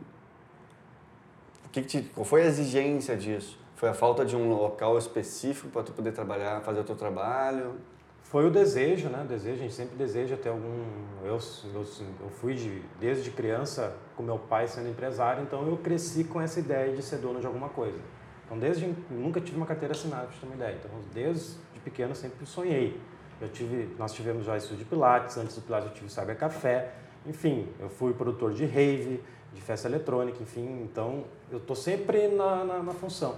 que 1.72 1.82
que 1.82 1.88
te, 1.88 2.02
qual 2.14 2.26
foi 2.26 2.44
a 2.44 2.46
exigência 2.46 3.16
disso? 3.16 3.60
Foi 3.76 3.90
a 3.90 3.94
falta 3.94 4.26
de 4.26 4.36
um 4.36 4.50
local 4.50 4.98
específico 4.98 5.70
para 5.70 5.84
tu 5.84 5.92
poder 5.94 6.12
trabalhar, 6.12 6.62
fazer 6.62 6.80
o 6.80 6.84
teu 6.84 6.96
trabalho? 6.96 7.76
Foi 8.24 8.46
o 8.46 8.52
desejo, 8.52 9.10
né? 9.10 9.26
Desejo, 9.28 9.56
a 9.56 9.64
gente 9.64 9.74
sempre 9.74 9.96
deseja 9.96 10.38
ter 10.38 10.50
algum. 10.50 10.84
Eu, 11.24 11.40
eu, 11.74 11.86
eu 12.22 12.30
fui 12.30 12.54
de, 12.54 12.82
desde 13.00 13.32
criança 13.32 13.96
com 14.16 14.22
meu 14.22 14.38
pai 14.38 14.68
sendo 14.68 14.90
empresário, 14.90 15.42
então 15.42 15.68
eu 15.68 15.78
cresci 15.78 16.24
com 16.24 16.40
essa 16.40 16.60
ideia 16.60 16.96
de 16.96 17.02
ser 17.02 17.18
dono 17.18 17.40
de 17.40 17.48
alguma 17.48 17.70
coisa. 17.70 17.98
Então, 18.46 18.60
desde 18.60 18.94
nunca 19.10 19.40
tive 19.40 19.58
uma 19.58 19.66
carteira 19.66 19.94
assinada, 19.94 20.28
para 20.28 20.38
ter 20.38 20.46
uma 20.46 20.56
ideia. 20.56 20.78
Então, 20.78 20.92
desde 21.14 21.58
pequeno 21.84 22.14
sempre 22.14 22.46
sonhei. 22.46 23.00
Eu 23.42 23.50
tive, 23.50 23.96
nós 23.98 24.14
tivemos 24.14 24.46
já 24.46 24.58
estúdio 24.58 24.80
de 24.80 24.86
Pilates, 24.86 25.38
antes 25.38 25.56
do 25.56 25.62
Pilates 25.62 25.88
eu 25.90 25.94
tive 25.96 26.12
Cyber 26.12 26.38
Café, 26.38 26.92
enfim, 27.26 27.68
eu 27.80 27.90
fui 27.90 28.14
produtor 28.14 28.54
de 28.54 28.66
rave, 28.66 29.22
de 29.54 29.62
festa 29.62 29.88
eletrônica, 29.88 30.42
enfim, 30.42 30.82
então 30.84 31.24
eu 31.52 31.58
estou 31.58 31.76
sempre 31.76 32.28
na, 32.28 32.64
na, 32.64 32.84
na 32.84 32.94
função. 32.94 33.36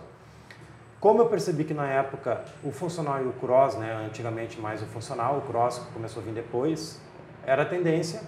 Como 0.99 1.19
eu 1.19 1.25
percebi 1.25 1.63
que 1.63 1.73
na 1.73 1.87
época 1.87 2.45
o 2.63 2.71
funcional 2.71 3.23
e 3.23 3.27
o 3.27 3.33
cross, 3.33 3.75
né, 3.75 4.05
antigamente 4.05 4.59
mais 4.59 4.83
o 4.83 4.85
funcional, 4.85 5.39
o 5.39 5.41
cross 5.41 5.79
começou 5.93 6.21
a 6.21 6.25
vir 6.25 6.33
depois, 6.33 7.01
era 7.43 7.63
a 7.63 7.65
tendência, 7.65 8.21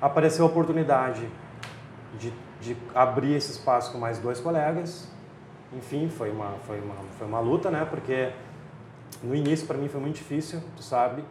apareceu 0.00 0.44
a 0.44 0.48
oportunidade 0.48 1.26
de, 2.18 2.30
de 2.60 2.76
abrir 2.94 3.34
esse 3.34 3.52
espaço 3.52 3.90
com 3.90 3.98
mais 3.98 4.18
dois 4.18 4.38
colegas. 4.38 5.08
Enfim, 5.72 6.10
foi 6.10 6.30
uma, 6.30 6.52
foi 6.66 6.78
uma, 6.78 6.94
foi 7.16 7.26
uma 7.26 7.40
luta, 7.40 7.70
né, 7.70 7.86
porque 7.88 8.32
no 9.22 9.34
início 9.34 9.66
para 9.66 9.78
mim 9.78 9.88
foi 9.88 10.00
muito 10.00 10.16
difícil, 10.16 10.60
tu 10.76 10.82
sabe, 10.82 11.24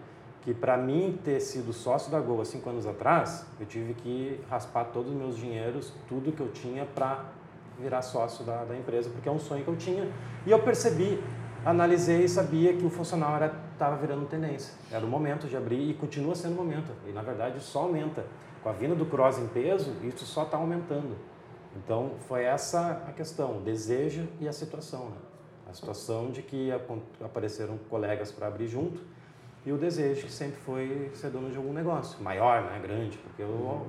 que 0.44 0.54
para 0.54 0.78
mim 0.78 1.18
ter 1.24 1.40
sido 1.40 1.72
sócio 1.72 2.12
da 2.12 2.20
Gol 2.20 2.42
há 2.42 2.46
cinco 2.46 2.70
anos 2.70 2.86
atrás, 2.86 3.46
eu 3.60 3.66
tive 3.66 3.94
que 3.94 4.40
raspar 4.50 4.86
todos 4.86 5.10
os 5.10 5.18
meus 5.18 5.38
dinheiros, 5.38 5.94
tudo 6.08 6.34
que 6.34 6.42
eu 6.42 6.52
tinha 6.52 6.86
para 6.86 7.26
virar 7.80 8.02
sócio 8.02 8.44
da, 8.44 8.66
da 8.66 8.78
empresa, 8.78 9.10
porque 9.10 9.28
é 9.28 9.32
um 9.32 9.40
sonho 9.40 9.64
que 9.64 9.70
eu 9.70 9.78
tinha. 9.78 10.12
E 10.46 10.52
eu 10.52 10.60
percebi, 10.60 11.24
analisei 11.66 12.26
e 12.26 12.30
sabia 12.30 12.74
que 12.74 12.86
o 12.86 12.90
funcional 12.90 13.40
estava 13.72 13.96
virando 13.96 14.26
tendência. 14.26 14.74
Era 14.92 15.06
o 15.06 15.08
momento 15.08 15.48
de 15.48 15.56
abrir 15.56 15.90
e 15.90 15.94
continua 15.94 16.36
sendo 16.36 16.54
o 16.54 16.58
momento. 16.58 16.92
E 17.08 17.14
na 17.14 17.22
verdade 17.22 17.60
só 17.62 17.84
aumenta. 17.84 18.26
Com 18.62 18.70
a 18.70 18.74
vinda 18.74 18.96
do 18.96 19.06
cross 19.06 19.40
em 19.40 19.48
peso, 19.48 19.94
isso 20.04 20.26
só 20.26 20.44
está 20.44 20.58
aumentando. 20.58 21.16
Então 21.76 22.12
foi 22.28 22.44
essa 22.44 23.04
a 23.08 23.12
questão, 23.12 23.58
o 23.58 23.62
desejo 23.62 24.28
e 24.40 24.48
a 24.48 24.54
situação. 24.54 25.06
Né? 25.06 25.18
A 25.70 25.74
situação 25.74 26.32
de 26.32 26.42
que 26.42 26.70
apareceram 27.22 27.78
colegas 27.90 28.32
para 28.32 28.48
abrir 28.48 28.68
junto 28.68 29.02
e 29.66 29.72
o 29.72 29.78
desejo 29.78 30.26
que 30.26 30.32
sempre 30.32 30.60
foi 30.62 31.12
ser 31.14 31.30
dono 31.30 31.50
de 31.50 31.58
algum 31.58 31.74
negócio, 31.74 32.22
maior, 32.22 32.64
né, 32.64 32.80
grande, 32.82 33.18
porque 33.18 33.42
eu 33.42 33.86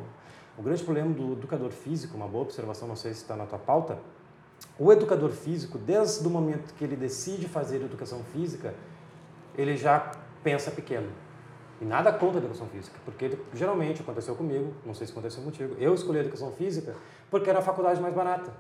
o 0.57 0.63
grande 0.63 0.85
problema 0.85 1.13
do 1.13 1.33
educador 1.33 1.71
físico, 1.71 2.17
uma 2.17 2.29
boa 2.29 2.45
observação, 2.45 2.87
não 2.87 2.95
sei 2.95 3.13
se 3.13 3.23
está 3.23 3.35
na 3.35 3.45
tua 3.45 3.59
pauta, 3.59 3.99
o 4.79 4.93
educador 4.93 5.31
físico, 5.31 5.77
desde 5.79 6.27
o 6.27 6.31
momento 6.31 6.75
que 6.75 6.85
ele 6.85 6.95
decide 6.95 7.49
fazer 7.49 7.77
educação 7.77 8.23
física, 8.33 8.73
ele 9.57 9.77
já 9.77 10.13
pensa 10.45 10.71
pequeno. 10.71 11.11
E 11.81 11.85
nada 11.85 12.13
contra 12.13 12.39
a 12.39 12.41
educação 12.41 12.69
física, 12.69 12.97
porque 13.05 13.37
geralmente 13.53 14.01
aconteceu 14.01 14.37
comigo, 14.37 14.73
não 14.87 14.95
sei 14.95 15.09
se 15.09 15.13
aconteceu 15.13 15.43
contigo, 15.43 15.75
eu 15.79 15.93
escolhi 15.93 16.19
a 16.19 16.23
educação 16.23 16.53
física 16.53 16.95
porque 17.31 17.51
era 17.51 17.59
a 17.59 17.63
faculdade 17.63 18.01
mais 18.01 18.15
barata. 18.15 18.53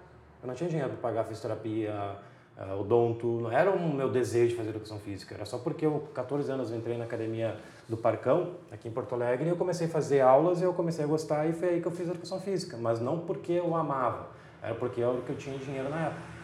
Eu 0.42 0.49
não 0.49 0.54
tinha 0.54 0.68
dinheiro 0.68 0.90
para 0.90 0.99
pagar 0.99 1.25
fisioterapia, 1.25 2.18
uh, 2.58 2.80
odonto, 2.80 3.26
não 3.26 3.50
era 3.50 3.70
o 3.70 3.94
meu 3.94 4.11
desejo 4.11 4.50
de 4.50 4.56
fazer 4.56 4.70
educação 4.70 4.99
física, 4.99 5.34
era 5.34 5.44
só 5.44 5.58
porque 5.58 5.87
eu, 5.87 5.92
com 5.92 6.12
14 6.12 6.50
anos, 6.50 6.70
eu 6.70 6.76
entrei 6.76 6.96
na 6.96 7.04
academia 7.04 7.56
do 7.88 7.96
Parcão, 7.96 8.52
aqui 8.73 8.88
em 8.88 8.90
Porto 8.90 9.14
Alegre, 9.14 9.46
e 9.46 9.49
eu 9.49 9.56
comecei 9.56 9.87
a 9.87 9.90
fazer 9.90 10.20
aulas 10.20 10.61
e 10.61 10.64
eu 10.64 10.73
comecei 10.73 11.04
a 11.04 11.08
gostar 11.08 11.46
e 11.46 11.52
foi 11.52 11.68
aí 11.68 11.80
que 11.80 11.87
eu 11.87 11.92
fiz 11.92 12.08
educação 12.08 12.40
física, 12.40 12.76
mas 12.80 13.00
não 13.00 13.18
porque 13.18 13.52
eu 13.52 13.75
amava, 13.76 14.28
era 14.62 14.75
porque 14.75 15.00
era 15.00 15.11
o 15.11 15.23
que 15.23 15.30
eu 15.30 15.37
tinha 15.37 15.58
dinheiro 15.58 15.88
na 15.90 16.06
época. 16.06 16.34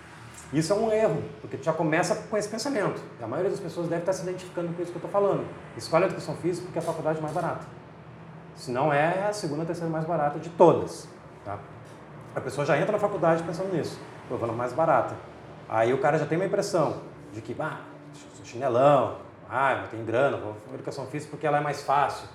Isso 0.52 0.72
é 0.72 0.76
um 0.76 0.90
erro, 0.90 1.22
porque 1.40 1.56
tu 1.56 1.64
já 1.64 1.72
começa 1.72 2.14
com 2.28 2.36
esse 2.36 2.48
pensamento. 2.48 3.00
A 3.22 3.26
maioria 3.26 3.50
das 3.50 3.60
pessoas 3.60 3.88
deve 3.88 4.02
estar 4.02 4.12
se 4.12 4.22
identificando 4.22 4.72
com 4.72 4.82
isso 4.82 4.90
que 4.90 4.98
eu 4.98 5.06
estou 5.06 5.10
falando. 5.10 5.46
Escolhe 5.76 6.04
a 6.04 6.06
educação 6.08 6.34
física 6.36 6.64
porque 6.66 6.78
é 6.78 6.82
a 6.82 6.84
faculdade 6.84 7.20
mais 7.20 7.32
barata. 7.32 7.64
Se 8.56 8.72
não 8.72 8.92
é 8.92 9.28
a 9.28 9.32
segunda, 9.32 9.64
terceira 9.64 9.90
mais 9.90 10.04
barata 10.04 10.40
de 10.40 10.50
todas. 10.50 11.08
Tá? 11.44 11.58
A 12.34 12.40
pessoa 12.40 12.66
já 12.66 12.76
entra 12.76 12.92
na 12.92 12.98
faculdade 12.98 13.44
pensando 13.44 13.72
nisso. 13.72 13.98
Eu 14.28 14.38
vou 14.38 14.46
na 14.48 14.52
mais 14.52 14.72
barata. 14.72 15.14
Aí 15.72 15.94
o 15.94 15.98
cara 15.98 16.18
já 16.18 16.26
tem 16.26 16.36
uma 16.36 16.44
impressão 16.44 17.00
de 17.32 17.40
que, 17.40 17.54
ah, 17.60 17.80
sou 18.34 18.44
chinelão, 18.44 19.18
ah, 19.48 19.76
não 19.82 19.86
tenho 19.86 20.04
grana, 20.04 20.36
vou 20.36 20.56
educação 20.74 21.06
física 21.06 21.30
porque 21.30 21.46
ela 21.46 21.58
é 21.58 21.60
mais 21.60 21.80
fácil. 21.80 22.28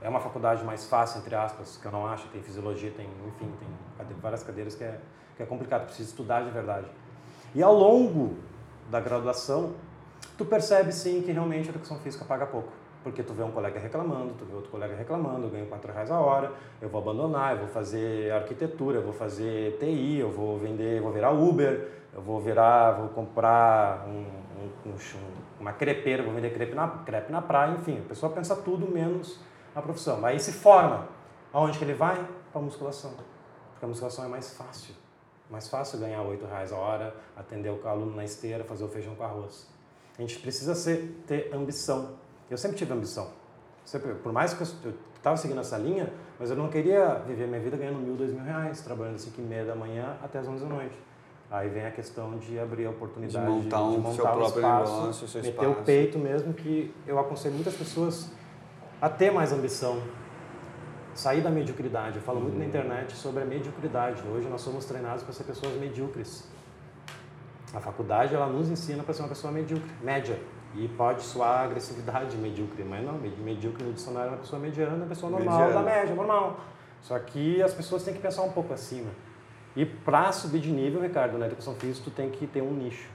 É 0.00 0.08
uma 0.08 0.20
faculdade 0.20 0.62
mais 0.62 0.84
fácil, 0.86 1.18
entre 1.18 1.34
aspas, 1.34 1.76
que 1.78 1.84
eu 1.84 1.90
não 1.90 2.06
acho. 2.06 2.28
Tem 2.28 2.40
fisiologia, 2.40 2.92
tem, 2.96 3.08
enfim, 3.26 3.52
tem 3.98 4.16
várias 4.22 4.44
cadeiras 4.44 4.76
que 4.76 4.84
é, 4.84 5.00
que 5.36 5.42
é 5.42 5.46
complicado, 5.46 5.86
precisa 5.86 6.08
estudar 6.08 6.44
de 6.44 6.50
verdade. 6.50 6.86
E 7.56 7.60
ao 7.60 7.74
longo 7.74 8.36
da 8.88 9.00
graduação, 9.00 9.74
tu 10.38 10.44
percebe 10.44 10.92
sim 10.92 11.22
que 11.22 11.32
realmente 11.32 11.66
a 11.66 11.70
educação 11.70 11.98
física 11.98 12.24
paga 12.24 12.46
pouco. 12.46 12.70
Porque 13.06 13.22
tu 13.22 13.32
vê 13.32 13.44
um 13.44 13.52
colega 13.52 13.78
reclamando, 13.78 14.34
tu 14.36 14.44
vê 14.44 14.52
outro 14.52 14.68
colega 14.68 14.96
reclamando, 14.96 15.46
eu 15.46 15.50
ganho 15.50 15.66
4 15.66 15.92
reais 15.92 16.10
a 16.10 16.18
hora, 16.18 16.52
eu 16.82 16.88
vou 16.88 17.00
abandonar, 17.00 17.52
eu 17.52 17.58
vou 17.58 17.68
fazer 17.68 18.32
arquitetura, 18.32 18.98
eu 18.98 19.02
vou 19.02 19.12
fazer 19.12 19.78
TI, 19.78 20.18
eu 20.18 20.28
vou 20.28 20.58
vender, 20.58 21.00
vou 21.00 21.12
virar 21.12 21.30
Uber, 21.30 21.88
eu 22.12 22.20
vou 22.20 22.40
virar, 22.40 22.94
vou 22.94 23.10
comprar 23.10 24.08
um, 24.08 24.26
um, 24.58 24.90
um, 24.90 24.96
uma 25.60 25.72
crepeira, 25.72 26.24
vou 26.24 26.34
vender 26.34 26.50
crepe 26.50 26.74
na, 26.74 26.88
crepe 26.88 27.30
na 27.30 27.40
praia, 27.40 27.74
enfim, 27.74 28.00
a 28.04 28.08
pessoa 28.08 28.32
pensa 28.32 28.56
tudo 28.56 28.90
menos 28.90 29.38
a 29.72 29.80
profissão. 29.80 30.26
Aí 30.26 30.40
se 30.40 30.50
forma. 30.50 31.06
Aonde 31.52 31.78
que 31.78 31.84
ele 31.84 31.94
vai? 31.94 32.16
Para 32.50 32.60
a 32.60 32.64
musculação. 32.64 33.12
Porque 33.70 33.84
a 33.84 33.88
musculação 33.88 34.24
é 34.24 34.28
mais 34.28 34.52
fácil. 34.52 34.96
Mais 35.48 35.68
fácil 35.68 36.00
ganhar 36.00 36.22
R$ 36.22 36.40
reais 36.44 36.72
a 36.72 36.76
hora, 36.76 37.14
atender 37.36 37.70
o 37.70 37.86
aluno 37.86 38.16
na 38.16 38.24
esteira, 38.24 38.64
fazer 38.64 38.82
o 38.82 38.88
feijão 38.88 39.14
com 39.14 39.22
arroz. 39.22 39.68
A 40.18 40.22
gente 40.22 40.40
precisa 40.40 40.74
ser, 40.74 41.22
ter 41.24 41.54
ambição. 41.54 42.25
Eu 42.50 42.56
sempre 42.56 42.76
tive 42.76 42.92
ambição. 42.92 43.28
Sempre, 43.84 44.14
por 44.14 44.32
mais 44.32 44.52
que 44.52 44.62
eu 44.62 44.94
estava 45.16 45.36
seguindo 45.36 45.60
essa 45.60 45.78
linha, 45.78 46.12
mas 46.38 46.50
eu 46.50 46.56
não 46.56 46.68
queria 46.68 47.22
viver 47.26 47.46
minha 47.46 47.60
vida 47.60 47.76
ganhando 47.76 47.98
mil, 47.98 48.14
dois 48.14 48.32
mil 48.32 48.42
reais, 48.42 48.80
trabalhando 48.80 49.14
às 49.14 49.22
cinco 49.22 49.40
e 49.40 49.44
meia 49.44 49.64
da 49.64 49.74
manhã 49.74 50.16
até 50.22 50.38
as 50.38 50.48
onze 50.48 50.64
da 50.64 50.68
noite. 50.68 50.96
Aí 51.50 51.68
vem 51.68 51.86
a 51.86 51.90
questão 51.92 52.36
de 52.38 52.58
abrir 52.58 52.86
a 52.86 52.90
oportunidade 52.90 53.44
de 53.44 53.50
montar, 53.50 53.82
um, 53.82 53.92
de 53.92 53.98
montar 53.98 54.14
seu 54.14 54.24
um 54.24 54.28
próprio 54.28 54.60
espaço, 54.60 55.00
negócio, 55.00 55.28
seu 55.28 55.42
meter 55.42 55.50
espaço. 55.50 55.70
o 55.70 55.84
peito 55.84 56.18
mesmo, 56.18 56.52
que 56.52 56.92
eu 57.06 57.18
aconselho 57.18 57.54
muitas 57.54 57.74
pessoas 57.74 58.30
a 59.00 59.08
ter 59.08 59.30
mais 59.30 59.52
ambição, 59.52 60.02
sair 61.14 61.42
da 61.42 61.50
mediocridade. 61.50 62.16
Eu 62.16 62.22
falo 62.22 62.40
muito 62.40 62.54
na 62.54 62.62
uhum. 62.62 62.68
internet 62.68 63.14
sobre 63.14 63.42
a 63.42 63.46
mediocridade. 63.46 64.22
Hoje 64.26 64.48
nós 64.48 64.60
somos 64.60 64.84
treinados 64.84 65.22
para 65.22 65.32
ser 65.32 65.44
pessoas 65.44 65.74
medíocres. 65.74 66.48
A 67.72 67.80
faculdade 67.80 68.34
ela 68.34 68.46
nos 68.46 68.68
ensina 68.68 69.04
para 69.04 69.14
ser 69.14 69.22
uma 69.22 69.28
pessoa 69.28 69.52
medíocre, 69.52 69.90
média. 70.02 70.40
E 70.76 70.88
pode 70.88 71.22
soar 71.22 71.64
agressividade 71.64 72.36
medíocre, 72.38 72.84
mas 72.84 73.04
não, 73.04 73.14
medíocre 73.14 73.84
no 73.84 73.92
dicionário 73.92 74.28
é 74.28 74.32
uma 74.32 74.38
pessoa 74.40 74.60
mediana, 74.60 74.96
uma 74.96 75.06
pessoa 75.06 75.30
normal, 75.30 75.58
Mediana. 75.58 75.74
da 75.74 75.82
média, 75.82 76.14
normal. 76.14 76.60
Só 77.00 77.18
que 77.18 77.62
as 77.62 77.72
pessoas 77.72 78.02
têm 78.02 78.12
que 78.14 78.20
pensar 78.20 78.42
um 78.42 78.52
pouco 78.52 78.72
acima. 78.72 79.10
E 79.74 79.84
para 79.84 80.32
subir 80.32 80.60
de 80.60 80.72
nível, 80.72 81.00
Ricardo, 81.00 81.38
na 81.38 81.46
educação 81.46 81.74
física, 81.74 82.04
tu 82.04 82.10
tem 82.10 82.30
que 82.30 82.46
ter 82.46 82.62
um 82.62 82.72
nicho. 82.72 83.08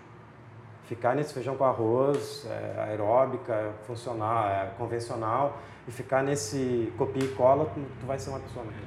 Ficar 0.86 1.16
nesse 1.16 1.34
feijão 1.34 1.56
com 1.56 1.64
arroz, 1.64 2.46
é, 2.50 2.82
aeróbica, 2.90 3.72
funcional, 3.88 4.48
é, 4.48 4.72
convencional, 4.78 5.58
e 5.88 5.92
ficar 5.92 6.22
nesse 6.24 6.94
copia 6.98 7.24
e 7.24 7.30
cola, 7.30 7.66
tu, 7.66 7.82
tu 8.00 8.06
vai 8.06 8.20
ser 8.20 8.30
uma 8.30 8.40
pessoa 8.40 8.64
média. 8.66 8.80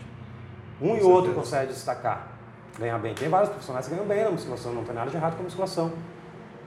Um 0.80 0.80
Com 0.80 0.86
e 0.86 0.90
certeza. 0.90 1.08
outro 1.08 1.34
consegue 1.34 1.72
destacar, 1.72 2.28
ganhar 2.78 2.98
bem. 2.98 3.14
Tem 3.14 3.28
vários 3.28 3.48
profissionais 3.48 3.86
que 3.86 3.94
ganham 3.94 4.06
bem 4.06 4.22
na 4.24 4.30
musculação, 4.30 4.72
não 4.72 4.84
tem 4.84 4.94
nada 4.94 5.10
de 5.10 5.16
errado 5.16 5.34
com 5.34 5.40
a 5.40 5.44
musculação. 5.44 5.92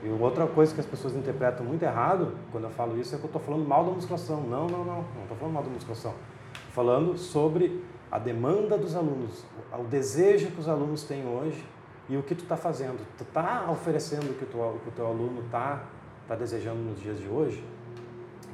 E 0.04 0.10
outra 0.10 0.46
coisa 0.46 0.74
que 0.74 0.80
as 0.80 0.86
pessoas 0.86 1.16
interpretam 1.16 1.66
muito 1.66 1.84
errado 1.84 2.36
quando 2.52 2.66
eu 2.66 2.70
falo 2.70 3.00
isso 3.00 3.16
é 3.16 3.18
que 3.18 3.24
eu 3.24 3.28
estou 3.28 3.42
falando 3.42 3.68
mal 3.68 3.84
da 3.84 3.92
musculação. 3.92 4.42
Não, 4.42 4.68
não, 4.68 4.86
não, 4.86 4.96
não 4.96 5.24
estou 5.24 5.38
falando 5.38 5.54
mal 5.54 5.64
da 5.64 5.70
musculação. 5.70 6.14
Estou 6.54 6.72
falando 6.72 7.18
sobre 7.18 7.84
a 8.12 8.20
demanda 8.20 8.78
dos 8.78 8.96
alunos, 8.96 9.44
o 9.78 9.84
desejo 9.84 10.48
que 10.52 10.60
os 10.62 10.70
alunos 10.70 11.04
têm 11.04 11.28
hoje 11.28 11.66
e 12.08 12.16
o 12.16 12.24
que 12.24 12.34
tu 12.34 12.44
está 12.44 12.56
fazendo. 12.56 13.06
Tu 13.18 13.24
está 13.24 13.70
oferecendo 13.70 14.32
o 14.32 14.34
que, 14.36 14.46
tu, 14.46 14.58
o 14.58 14.80
que 14.82 14.90
o 14.90 14.92
teu 14.92 15.08
aluno 15.08 15.42
está 15.42 15.84
tá 16.28 16.36
desejando 16.36 16.80
nos 16.80 17.00
dias 17.02 17.18
de 17.18 17.28
hoje? 17.28 17.64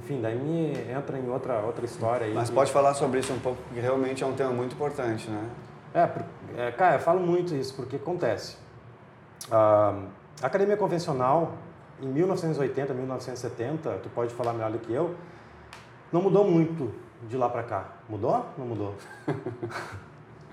enfim, 0.04 0.22
daí 0.22 0.38
me 0.38 0.74
entra 0.92 1.18
em 1.18 1.30
outra, 1.30 1.62
outra 1.62 1.86
história. 1.86 2.28
Aí 2.28 2.34
Mas 2.34 2.50
pode 2.50 2.72
falar 2.72 2.94
sobre 2.94 3.20
isso 3.20 3.32
um 3.34 3.40
pouco, 3.40 3.62
porque 3.64 3.80
realmente 3.80 4.22
é 4.22 4.28
um 4.28 4.34
tema 4.34 4.52
muito 4.52 4.76
importante, 4.76 5.30
né? 5.30 5.50
É, 5.94 6.10
é 6.68 6.72
cara, 6.72 6.96
eu 6.96 7.00
falo 7.00 7.22
muito 7.22 7.56
isso, 7.56 7.74
porque 7.74 7.96
acontece. 7.96 8.58
A 10.42 10.48
academia 10.48 10.78
convencional, 10.78 11.54
em 12.02 12.08
1980, 12.08 12.94
1970, 12.94 13.90
tu 14.04 14.10
pode 14.10 14.34
falar 14.34 14.54
melhor 14.54 14.72
do 14.72 14.80
que 14.80 14.92
eu, 14.92 15.16
não 16.12 16.22
mudou 16.22 16.46
muito 16.50 16.94
de 17.28 17.38
lá 17.38 17.50
para 17.50 17.64
cá. 17.64 17.86
Mudou? 18.10 18.46
Não 18.58 18.66
mudou? 18.66 18.96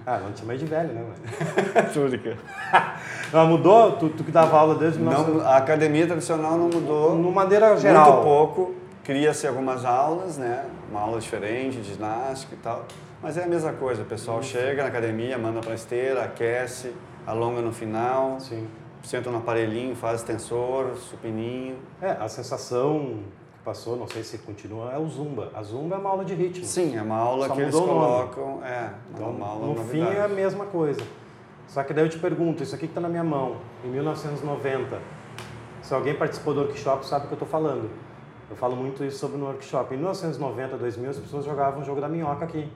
Ah, 0.06 0.18
não 0.18 0.32
te 0.32 0.40
chamei 0.40 0.56
de 0.56 0.64
velho, 0.64 0.94
né, 0.94 1.02
mano? 1.02 1.14
Túnica. 1.92 2.34
não, 3.30 3.46
mudou? 3.46 3.98
Tu, 3.98 4.08
tu 4.08 4.24
que 4.24 4.30
dava 4.30 4.58
aula 4.58 4.74
desde... 4.74 4.98
Não, 4.98 5.42
a 5.42 5.58
academia 5.58 6.06
tradicional 6.06 6.56
não 6.56 6.70
mudou. 6.70 7.14
De 7.14 7.30
maneira 7.30 7.76
geral. 7.76 8.10
Muito 8.10 8.24
pouco 8.24 8.74
cria-se 9.10 9.46
algumas 9.46 9.84
aulas, 9.84 10.38
né? 10.38 10.64
Uma 10.88 11.00
aula 11.00 11.20
diferente 11.20 11.78
de 11.78 11.94
ginástica 11.94 12.54
e 12.54 12.58
tal. 12.58 12.84
Mas 13.20 13.36
é 13.36 13.42
a 13.42 13.46
mesma 13.46 13.72
coisa, 13.72 14.02
o 14.02 14.04
pessoal 14.04 14.38
uhum. 14.38 14.42
chega 14.44 14.82
na 14.82 14.88
academia, 14.88 15.36
manda 15.36 15.60
para 15.60 15.72
a 15.72 15.74
esteira, 15.74 16.22
aquece, 16.22 16.94
alonga 17.26 17.60
no 17.60 17.72
final, 17.72 18.38
Sim. 18.38 18.68
Senta 19.02 19.30
no 19.30 19.38
aparelhinho, 19.38 19.94
faz 19.96 20.22
tensor, 20.22 20.94
supininho. 20.96 21.76
É, 22.00 22.12
a 22.12 22.28
sensação 22.28 23.20
que 23.52 23.64
passou, 23.64 23.96
não 23.96 24.06
sei 24.08 24.22
se 24.22 24.38
continua, 24.38 24.92
é 24.92 24.98
o 24.98 25.08
Zumba. 25.08 25.50
A 25.54 25.62
Zumba 25.62 25.96
é 25.96 25.98
uma 25.98 26.10
aula 26.10 26.24
de 26.24 26.34
ritmo. 26.34 26.64
Sim, 26.64 26.96
é 26.96 27.02
uma 27.02 27.16
aula 27.16 27.48
Só 27.48 27.54
que 27.54 27.60
eles 27.62 27.74
colocam, 27.74 28.64
é, 28.64 28.90
então, 29.14 29.30
uma 29.30 29.46
aula 29.46 29.66
No 29.66 29.74
novidade. 29.74 30.10
fim 30.10 30.16
é 30.16 30.22
a 30.22 30.28
mesma 30.28 30.66
coisa. 30.66 31.02
Só 31.66 31.82
que 31.84 31.92
daí 31.94 32.04
eu 32.04 32.08
te 32.08 32.18
pergunto, 32.18 32.62
isso 32.62 32.74
aqui 32.74 32.86
que 32.86 32.90
está 32.90 33.00
na 33.00 33.08
minha 33.08 33.22
mão, 33.22 33.56
em 33.84 33.88
1990, 33.88 34.98
se 35.82 35.94
alguém 35.94 36.14
participou 36.14 36.52
do 36.52 36.60
workshop 36.62 37.06
sabe 37.06 37.24
o 37.24 37.28
que 37.28 37.34
eu 37.34 37.36
estou 37.36 37.48
falando. 37.48 37.88
Eu 38.50 38.56
falo 38.56 38.74
muito 38.74 39.04
isso 39.04 39.18
sobre 39.18 39.38
no 39.38 39.46
workshop. 39.46 39.94
Em 39.94 39.98
1990, 39.98 40.76
2000, 40.76 41.10
as 41.10 41.18
pessoas 41.18 41.44
jogavam 41.44 41.80
o 41.82 41.84
jogo 41.84 42.00
da 42.00 42.08
minhoca 42.08 42.44
aqui. 42.44 42.68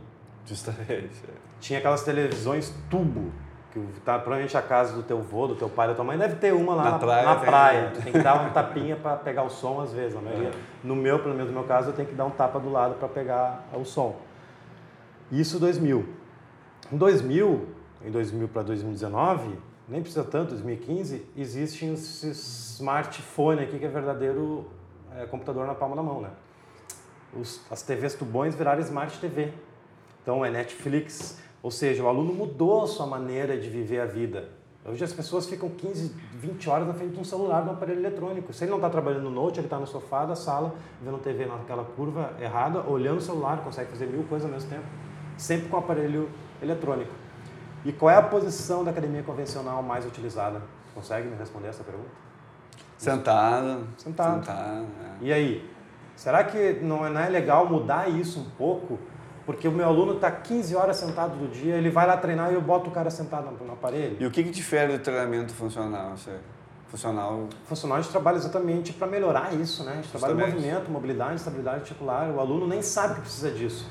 Justamente. 0.46 1.10
É. 1.28 1.32
Tinha 1.58 1.80
aquelas 1.80 2.04
televisões 2.04 2.72
tubo, 2.88 3.32
que 3.80 4.00
tá, 4.00 4.18
provavelmente 4.18 4.56
a 4.56 4.62
casa 4.62 4.94
do 4.94 5.02
teu 5.02 5.18
avô, 5.18 5.48
do 5.48 5.56
teu 5.56 5.68
pai, 5.68 5.88
da 5.88 5.94
tua 5.94 6.04
mãe, 6.04 6.16
deve 6.16 6.37
ter 6.37 6.54
uma 6.54 6.74
lá 6.74 6.84
na, 6.84 6.90
na 6.92 6.98
praia. 6.98 7.24
Na 7.24 7.37
praia. 7.37 7.90
Tu 7.94 8.02
tem 8.02 8.12
que 8.12 8.18
dar 8.20 8.40
uma 8.40 8.50
tapinha 8.50 8.96
para 8.96 9.16
pegar 9.16 9.42
o 9.42 9.50
som 9.50 9.80
às 9.80 9.92
vezes. 9.92 10.20
Maioria. 10.20 10.48
É. 10.48 10.52
No 10.82 10.94
meu, 10.94 11.18
pelo 11.18 11.34
menos 11.34 11.50
no 11.50 11.58
meu 11.58 11.68
caso, 11.68 11.90
eu 11.90 11.92
tenho 11.92 12.08
que 12.08 12.14
dar 12.14 12.24
um 12.24 12.30
tapa 12.30 12.60
do 12.60 12.70
lado 12.70 12.94
para 12.94 13.08
pegar 13.08 13.64
o 13.72 13.84
som. 13.84 14.16
Isso 15.30 15.58
2000. 15.58 16.06
Em 16.92 16.96
2000, 16.96 17.68
em 18.04 18.10
2000 18.10 18.48
para 18.48 18.62
2019, 18.62 19.58
nem 19.88 20.00
precisa 20.00 20.24
tanto, 20.24 20.50
2015, 20.50 21.26
existe 21.37 21.87
esse 21.87 22.30
smartphone 22.30 23.62
aqui 23.62 23.78
que 23.78 23.84
é 23.84 23.88
verdadeiro 23.88 24.66
é, 25.16 25.26
computador 25.26 25.66
na 25.66 25.74
palma 25.74 25.96
da 25.96 26.02
mão, 26.02 26.20
né? 26.20 26.30
Os, 27.34 27.60
as 27.70 27.82
TVs 27.82 28.14
tubões 28.14 28.54
viraram 28.54 28.80
Smart 28.80 29.18
TV. 29.18 29.52
Então 30.22 30.44
é 30.44 30.50
Netflix, 30.50 31.38
ou 31.64 31.70
seja, 31.70 32.03
o 32.03 32.09
aluno 32.09 32.35
mudou 32.35 32.85
a 32.85 32.87
sua 32.87 33.07
maneira 33.07 33.57
de 33.57 33.70
viver 33.70 33.98
a 33.98 34.05
vida. 34.05 34.50
Hoje 34.85 35.03
as 35.03 35.14
pessoas 35.14 35.46
ficam 35.46 35.70
15, 35.70 36.14
20 36.35 36.68
horas 36.68 36.87
na 36.87 36.92
frente 36.92 37.14
de 37.14 37.20
um 37.20 37.24
celular, 37.24 37.62
de 37.62 37.70
um 37.70 37.72
aparelho 37.72 38.00
eletrônico. 38.00 38.53
Se 38.53 38.64
ele 38.64 38.70
não 38.70 38.77
está 38.77 38.90
trabalhando 38.90 39.22
no 39.22 39.31
note, 39.31 39.61
ele 39.61 39.66
está 39.66 39.79
no 39.79 39.87
sofá 39.87 40.27
da 40.27 40.37
sala, 40.37 40.74
vendo 41.00 41.16
TV 41.16 41.46
naquela 41.46 41.83
curva 41.83 42.35
errada, 42.38 42.81
olhando 42.87 43.16
o 43.16 43.20
celular, 43.22 43.64
consegue 43.64 43.90
fazer 43.90 44.05
mil 44.05 44.24
coisas 44.24 44.44
ao 44.44 44.53
mesmo 44.53 44.68
tempo, 44.68 44.85
sempre 45.38 45.70
com 45.70 45.77
o 45.77 45.79
aparelho 45.79 46.29
eletrônico. 46.61 47.12
E 47.83 47.92
qual 47.92 48.11
é 48.11 48.16
a 48.16 48.22
posição 48.22 48.85
da 48.85 48.90
academia 48.90 49.22
convencional 49.22 49.83
mais 49.83 50.05
utilizada? 50.05 50.61
Consegue 50.94 51.29
me 51.29 51.37
responder 51.37 51.68
essa 51.68 51.83
pergunta? 51.83 52.11
Sentado. 52.98 53.87
Sentado. 53.96 54.44
Sentado 54.44 54.87
é. 55.22 55.24
E 55.24 55.33
aí? 55.33 55.70
Será 56.14 56.44
que 56.44 56.74
não 56.83 57.07
é, 57.07 57.09
não 57.09 57.20
é 57.22 57.29
legal 57.31 57.66
mudar 57.66 58.11
isso 58.11 58.38
um 58.38 58.50
pouco 58.50 58.98
Porque 59.46 59.68
o 59.68 59.72
meu 59.72 59.87
aluno 59.87 60.14
está 60.14 60.30
15 60.30 60.74
horas 60.74 60.96
sentado 60.96 61.37
do 61.37 61.48
dia, 61.48 61.76
ele 61.76 61.90
vai 61.90 62.07
lá 62.07 62.16
treinar 62.16 62.50
e 62.50 62.54
eu 62.54 62.62
boto 62.62 62.88
o 62.88 62.92
cara 62.92 63.11
sentado 63.11 63.50
no, 63.50 63.66
no 63.66 63.72
aparelho. 63.74 64.16
E 64.18 64.26
o 64.26 64.30
que, 64.30 64.42
que 64.42 64.50
difere 64.50 64.96
do 64.96 65.02
treinamento 65.02 65.52
funcional? 65.52 66.14
Funcional? 66.88 67.48
Funcional 67.66 67.98
a 67.98 68.00
gente 68.00 68.11
trabalha 68.11 68.37
exatamente 68.37 68.92
para 68.92 69.07
melhorar 69.07 69.52
isso, 69.52 69.85
né? 69.85 69.92
A 69.92 69.96
gente 69.96 70.09
trabalha 70.09 70.35
movimento, 70.35 70.90
mobilidade, 70.90 71.35
estabilidade 71.35 71.80
articular. 71.80 72.30
O 72.30 72.40
aluno 72.40 72.66
nem 72.66 72.80
sabe 72.80 73.16
que 73.16 73.20
precisa 73.22 73.50
disso. 73.50 73.87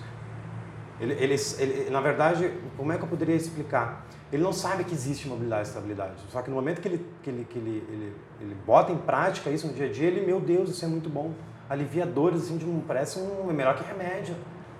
Ele, 0.99 1.13
ele, 1.13 1.35
ele, 1.59 1.89
na 1.89 1.99
verdade, 1.99 2.51
como 2.77 2.91
é 2.91 2.97
que 2.97 3.03
eu 3.03 3.07
poderia 3.07 3.35
explicar? 3.35 4.05
Ele 4.31 4.41
não 4.41 4.53
sabe 4.53 4.83
que 4.83 4.93
existe 4.93 5.27
mobilidade 5.27 5.67
e 5.67 5.69
estabilidade. 5.69 6.13
Só 6.29 6.41
que 6.41 6.49
no 6.49 6.55
momento 6.55 6.81
que 6.81 6.87
ele, 6.87 7.05
que 7.21 7.29
ele, 7.29 7.45
que 7.47 7.59
ele, 7.59 7.85
ele, 7.89 8.15
ele 8.41 8.55
bota 8.65 8.91
em 8.91 8.97
prática 8.97 9.49
isso 9.49 9.67
no 9.67 9.73
dia 9.73 9.85
a 9.85 9.91
dia, 9.91 10.07
ele, 10.07 10.25
meu 10.25 10.39
Deus, 10.39 10.69
isso 10.69 10.83
é 10.85 10.87
muito 10.87 11.09
bom. 11.09 11.31
Alivia 11.69 12.05
dores, 12.05 12.43
assim, 12.43 12.57
de 12.57 12.65
um, 12.65 12.81
parece 12.81 13.19
um, 13.19 13.49
é 13.49 13.53
melhor 13.53 13.75
que 13.75 13.83
remédio. 13.83 14.35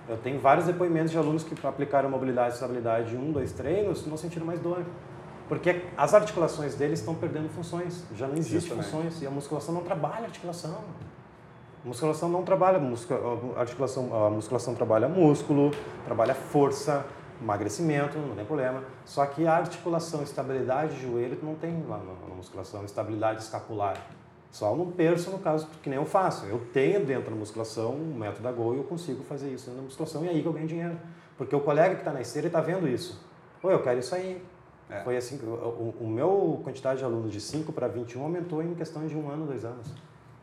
Eu 0.08 0.18
tenho 0.18 0.40
vários 0.40 0.66
depoimentos 0.66 1.12
de 1.12 1.18
alunos 1.18 1.44
que 1.44 1.56
aplicaram 1.66 2.10
mobilidade 2.10 2.52
e 2.52 2.54
estabilidade 2.54 3.16
em 3.16 3.18
um, 3.18 3.32
dois 3.32 3.54
treinos 3.54 4.06
não 4.06 4.18
sentiram 4.18 4.46
mais 4.46 4.60
dor. 4.60 4.84
Porque 5.48 5.84
as 5.98 6.14
articulações 6.14 6.76
deles 6.76 7.00
estão 7.00 7.16
perdendo 7.16 7.50
funções, 7.50 8.04
já 8.16 8.28
não 8.28 8.36
existem 8.36 8.76
funções 8.76 9.22
e 9.22 9.28
a 9.28 9.30
musculação 9.30 9.74
não 9.74 9.84
trabalha 9.84 10.24
a 10.24 10.26
articulação. 10.26 10.78
A 11.84 11.88
musculação 11.88 12.30
não 12.30 12.44
trabalha 12.44 12.80
a 12.80 13.60
articulação, 13.60 14.26
a 14.26 14.30
musculação 14.30 14.74
trabalha 14.74 15.08
músculo, 15.08 15.72
trabalha 16.06 16.34
força, 16.34 17.06
emagrecimento, 17.42 18.18
não 18.18 18.36
tem 18.36 18.46
problema. 18.46 18.84
Só 19.06 19.26
que 19.26 19.46
a 19.46 19.54
articulação, 19.54 20.24
estabilidade 20.24 20.96
de 20.96 21.02
joelho 21.02 21.38
não 21.44 21.56
tem 21.56 21.84
lá 21.88 21.98
na 21.98 22.36
musculação, 22.36 22.86
estabilidade 22.86 23.44
escapular. 23.44 23.98
Só 24.54 24.76
no 24.76 24.86
perso, 24.92 25.32
no 25.32 25.40
caso, 25.40 25.68
que 25.82 25.90
nem 25.90 25.98
eu 25.98 26.06
faço. 26.06 26.46
Eu 26.46 26.62
tenho 26.72 27.04
dentro 27.04 27.32
da 27.32 27.36
musculação 27.36 27.96
um 27.96 28.14
método 28.14 28.44
da 28.44 28.52
Go 28.52 28.76
e 28.76 28.78
eu 28.78 28.84
consigo 28.84 29.24
fazer 29.24 29.50
isso 29.50 29.66
dentro 29.66 29.82
da 29.82 29.86
musculação 29.86 30.24
e 30.24 30.28
é 30.28 30.30
aí 30.30 30.44
que 30.44 30.48
eu 30.48 30.54
ganho 30.54 30.68
dinheiro. 30.68 30.96
Porque 31.36 31.56
o 31.56 31.60
colega 31.60 31.96
que 31.96 32.02
está 32.02 32.14
na 32.14 32.22
esteira 32.22 32.46
está 32.46 32.62
vendo 32.62 32.88
isso. 32.88 33.20
Ou 33.64 33.72
eu 33.72 33.82
quero 33.82 34.00
isso 34.00 34.14
aí. 34.14 34.46
É. 34.92 35.00
Foi 35.00 35.18
assim, 35.18 35.40
o, 35.44 35.96
o 36.00 36.08
meu 36.08 36.62
quantidade 36.64 37.00
de 37.00 37.04
alunos 37.04 37.32
de 37.32 37.42
5 37.42 37.74
para 37.74 37.88
21 37.88 38.22
aumentou 38.22 38.62
em 38.62 38.76
questão 38.76 39.08
de 39.08 39.18
um 39.18 39.28
ano, 39.28 39.48
dois 39.48 39.66
anos. 39.66 39.92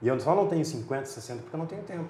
E 0.02 0.08
eu 0.08 0.18
só 0.18 0.34
não 0.34 0.48
tenho 0.48 0.64
50, 0.64 1.04
60 1.04 1.42
porque 1.42 1.54
eu 1.54 1.58
não 1.60 1.66
tenho 1.66 1.82
tempo. 1.84 2.08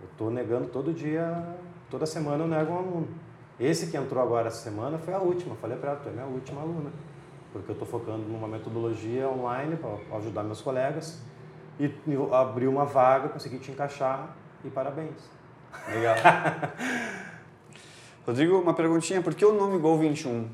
Eu 0.00 0.06
estou 0.06 0.30
negando 0.30 0.68
todo 0.68 0.94
dia, 0.94 1.44
toda 1.90 2.06
semana 2.06 2.44
eu 2.44 2.48
nego 2.48 2.72
um 2.72 2.78
aluno. 2.78 3.08
Esse 3.58 3.88
que 3.88 3.96
entrou 3.96 4.22
agora 4.22 4.46
essa 4.46 4.62
semana 4.62 4.98
foi 4.98 5.12
a 5.12 5.18
última. 5.18 5.54
Eu 5.54 5.58
falei 5.58 5.76
para 5.76 5.90
ela, 5.90 6.00
tu 6.00 6.08
é 6.08 6.12
minha 6.12 6.26
última 6.26 6.60
aluna 6.60 6.92
porque 7.52 7.70
eu 7.70 7.74
estou 7.74 7.86
focando 7.86 8.26
numa 8.28 8.48
metodologia 8.48 9.28
online 9.28 9.76
para 9.76 10.16
ajudar 10.16 10.42
meus 10.42 10.60
colegas 10.60 11.20
e 11.78 11.90
abri 12.32 12.66
uma 12.66 12.84
vaga, 12.84 13.28
consegui 13.28 13.58
te 13.58 13.70
encaixar 13.70 14.34
e 14.64 14.70
parabéns. 14.70 15.30
Legal. 15.88 16.16
Rodrigo, 18.26 18.58
uma 18.58 18.74
perguntinha, 18.74 19.20
por 19.20 19.34
que 19.34 19.44
o 19.44 19.52
nome 19.52 19.78
Gol 19.78 19.98
21? 19.98 20.48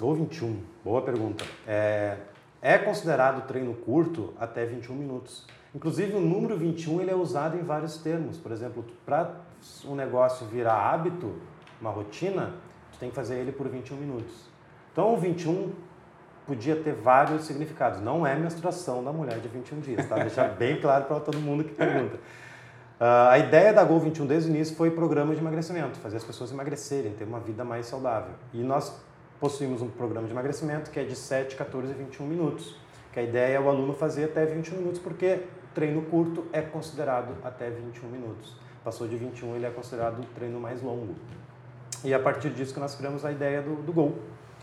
Gol 0.00 0.14
21, 0.14 0.62
boa 0.84 1.02
pergunta. 1.02 1.44
É, 1.66 2.16
é 2.60 2.78
considerado 2.78 3.46
treino 3.46 3.74
curto 3.74 4.34
até 4.38 4.66
21 4.66 4.94
minutos. 4.94 5.46
Inclusive 5.74 6.14
o 6.14 6.20
número 6.20 6.56
21 6.56 7.00
ele 7.00 7.10
é 7.10 7.14
usado 7.14 7.56
em 7.56 7.62
vários 7.62 7.98
termos. 7.98 8.38
Por 8.38 8.50
exemplo, 8.50 8.84
para 9.04 9.36
um 9.84 9.94
negócio 9.94 10.46
virar 10.46 10.74
hábito, 10.74 11.34
uma 11.80 11.90
rotina, 11.90 12.54
tu 12.92 12.98
tem 12.98 13.10
que 13.10 13.14
fazer 13.14 13.38
ele 13.38 13.52
por 13.52 13.68
21 13.68 13.96
minutos. 13.96 14.47
Então, 14.98 15.14
o 15.14 15.16
21 15.16 15.70
podia 16.44 16.74
ter 16.74 16.92
vários 16.92 17.44
significados. 17.44 18.00
Não 18.00 18.26
é 18.26 18.34
menstruação 18.34 19.04
da 19.04 19.12
mulher 19.12 19.38
de 19.38 19.46
21 19.46 19.78
dias, 19.78 20.08
tá? 20.08 20.16
Deixar 20.16 20.48
bem 20.58 20.80
claro 20.80 21.04
para 21.04 21.20
todo 21.20 21.38
mundo 21.38 21.62
que 21.62 21.72
pergunta. 21.72 22.16
Uh, 22.16 23.30
a 23.30 23.38
ideia 23.38 23.72
da 23.72 23.84
Gol 23.84 24.00
21 24.00 24.26
desde 24.26 24.50
o 24.50 24.52
início 24.52 24.74
foi 24.74 24.90
programa 24.90 25.36
de 25.36 25.40
emagrecimento, 25.40 26.00
fazer 26.00 26.16
as 26.16 26.24
pessoas 26.24 26.50
emagrecerem, 26.50 27.12
ter 27.12 27.22
uma 27.22 27.38
vida 27.38 27.62
mais 27.62 27.86
saudável. 27.86 28.34
E 28.52 28.60
nós 28.60 29.00
possuímos 29.38 29.82
um 29.82 29.88
programa 29.88 30.26
de 30.26 30.32
emagrecimento 30.32 30.90
que 30.90 30.98
é 30.98 31.04
de 31.04 31.14
7, 31.14 31.54
14 31.54 31.92
e 31.92 31.94
21 31.94 32.26
minutos. 32.26 32.74
Que 33.12 33.20
a 33.20 33.22
ideia 33.22 33.54
é 33.54 33.60
o 33.60 33.68
aluno 33.68 33.94
fazer 33.94 34.24
até 34.24 34.44
21 34.44 34.78
minutos, 34.78 34.98
porque 34.98 35.44
treino 35.76 36.02
curto 36.06 36.44
é 36.52 36.60
considerado 36.60 37.36
até 37.44 37.70
21 37.70 38.08
minutos. 38.08 38.56
Passou 38.82 39.06
de 39.06 39.14
21, 39.14 39.54
ele 39.54 39.64
é 39.64 39.70
considerado 39.70 40.18
um 40.18 40.24
treino 40.34 40.58
mais 40.58 40.82
longo. 40.82 41.14
E 42.02 42.12
a 42.12 42.18
partir 42.18 42.50
disso 42.50 42.74
que 42.74 42.80
nós 42.80 42.96
criamos 42.96 43.24
a 43.24 43.30
ideia 43.30 43.62
do, 43.62 43.76
do 43.76 43.92
Gol, 43.92 44.18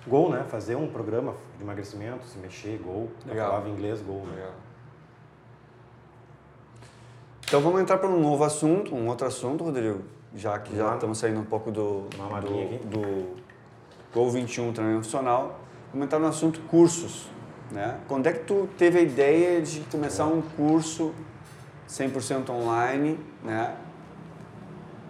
Gol, 0.07 0.29
né? 0.29 0.45
Fazer 0.49 0.75
um 0.75 0.87
programa 0.87 1.33
de 1.57 1.63
emagrecimento, 1.63 2.25
se 2.25 2.37
mexer, 2.37 2.79
Gol. 2.83 3.09
Eu 3.27 3.35
falava 3.35 3.67
em 3.67 3.73
inglês, 3.73 4.01
Gol. 4.01 4.23
Né? 4.25 4.35
Legal. 4.35 4.51
Então 7.47 7.61
vamos 7.61 7.81
entrar 7.81 7.97
para 7.97 8.09
um 8.09 8.19
novo 8.19 8.43
assunto, 8.43 8.93
um 8.93 9.07
outro 9.07 9.25
assunto, 9.27 9.63
Rodrigo, 9.63 10.01
já 10.35 10.57
que 10.59 10.75
já 10.75 10.93
estamos 10.95 11.17
saindo 11.17 11.39
um 11.39 11.45
pouco 11.45 11.71
do, 11.71 12.01
do, 12.09 12.89
do 12.89 13.35
Gol 14.13 14.31
21 14.31 14.73
treinamento 14.73 15.05
funcional. 15.05 15.59
Vamos 15.91 16.05
entrar 16.05 16.19
no 16.19 16.27
assunto 16.27 16.59
cursos. 16.61 17.29
Né? 17.71 17.99
Quando 18.07 18.27
é 18.27 18.33
que 18.33 18.45
tu 18.45 18.69
teve 18.77 18.99
a 18.99 19.01
ideia 19.01 19.61
de 19.61 19.79
começar 19.91 20.25
um 20.25 20.41
curso 20.41 21.13
100% 21.89 22.49
online, 22.49 23.19
né? 23.43 23.75